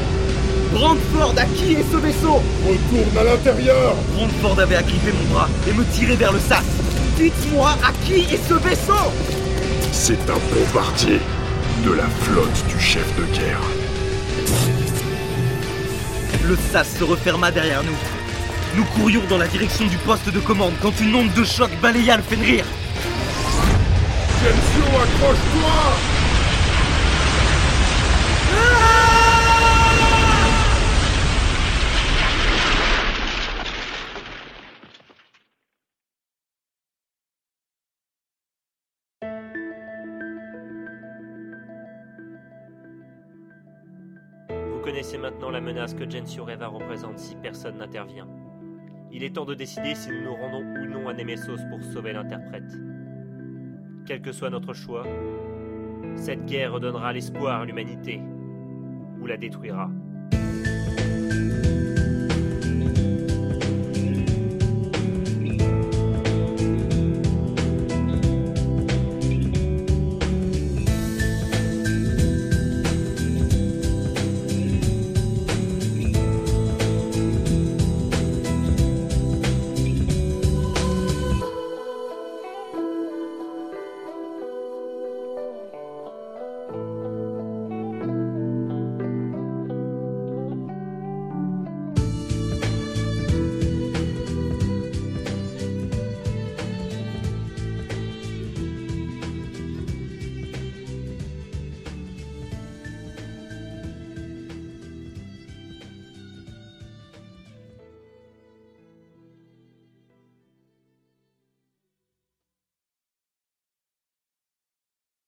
Brandford, 0.73 1.35
à 1.37 1.45
qui 1.47 1.73
est 1.73 1.91
ce 1.91 1.97
vaisseau 1.97 2.41
Retourne 2.69 3.19
à 3.19 3.25
l'intérieur 3.25 3.95
Brandford 4.15 4.61
avait 4.61 4.77
agrippé 4.77 5.13
mon 5.13 5.35
bras 5.35 5.49
et 5.67 5.73
me 5.73 5.83
tirait 5.85 6.17
vers 6.17 6.33
le 6.33 6.39
sas. 6.39 6.63
Dites-moi, 7.17 7.71
à 7.83 7.91
qui 8.05 8.21
est 8.21 8.49
ce 8.49 8.55
vaisseau 8.55 9.11
C'est 10.09 10.31
un 10.31 10.39
bombardier 10.55 11.21
de 11.85 11.93
la 11.93 12.07
flotte 12.23 12.67
du 12.67 12.81
chef 12.81 13.05
de 13.17 13.25
guerre. 13.37 13.61
Le 16.47 16.57
sas 16.73 16.97
se 16.99 17.05
referma 17.05 17.51
derrière 17.51 17.83
nous. 17.83 17.99
Nous 18.75 18.85
courions 18.85 19.21
dans 19.29 19.37
la 19.37 19.47
direction 19.47 19.85
du 19.85 19.99
poste 19.99 20.31
de 20.31 20.41
commande 20.41 20.73
quand 20.81 20.99
une 20.99 21.15
onde 21.15 21.35
de 21.35 21.45
choc 21.45 21.71
balaya 21.83 22.17
le 22.17 22.23
Fenrir. 22.23 22.65
Accroche-toi 24.47 26.08
menace 45.69 45.93
que 45.93 46.09
Gensio 46.09 46.47
Reva 46.47 46.69
représente 46.69 47.19
si 47.19 47.37
personne 47.37 47.77
n'intervient. 47.77 48.27
Il 49.13 49.23
est 49.23 49.35
temps 49.35 49.45
de 49.45 49.55
décider 49.55 49.95
si 49.95 50.09
nous 50.09 50.23
nous 50.23 50.35
rendons 50.35 50.65
ou 50.65 50.87
non 50.87 51.09
à 51.09 51.13
Nemesos 51.13 51.59
pour 51.69 51.83
sauver 51.83 52.15
l'interprète. 52.15 52.73
Quel 54.07 54.23
que 54.23 54.33
soit 54.33 54.49
notre 54.49 54.73
choix, 54.73 55.05
cette 56.17 56.47
guerre 56.47 56.73
redonnera 56.73 57.13
l'espoir 57.13 57.61
à 57.61 57.65
l'humanité 57.67 58.19
ou 59.21 59.27
la 59.27 59.37
détruira. 59.37 59.91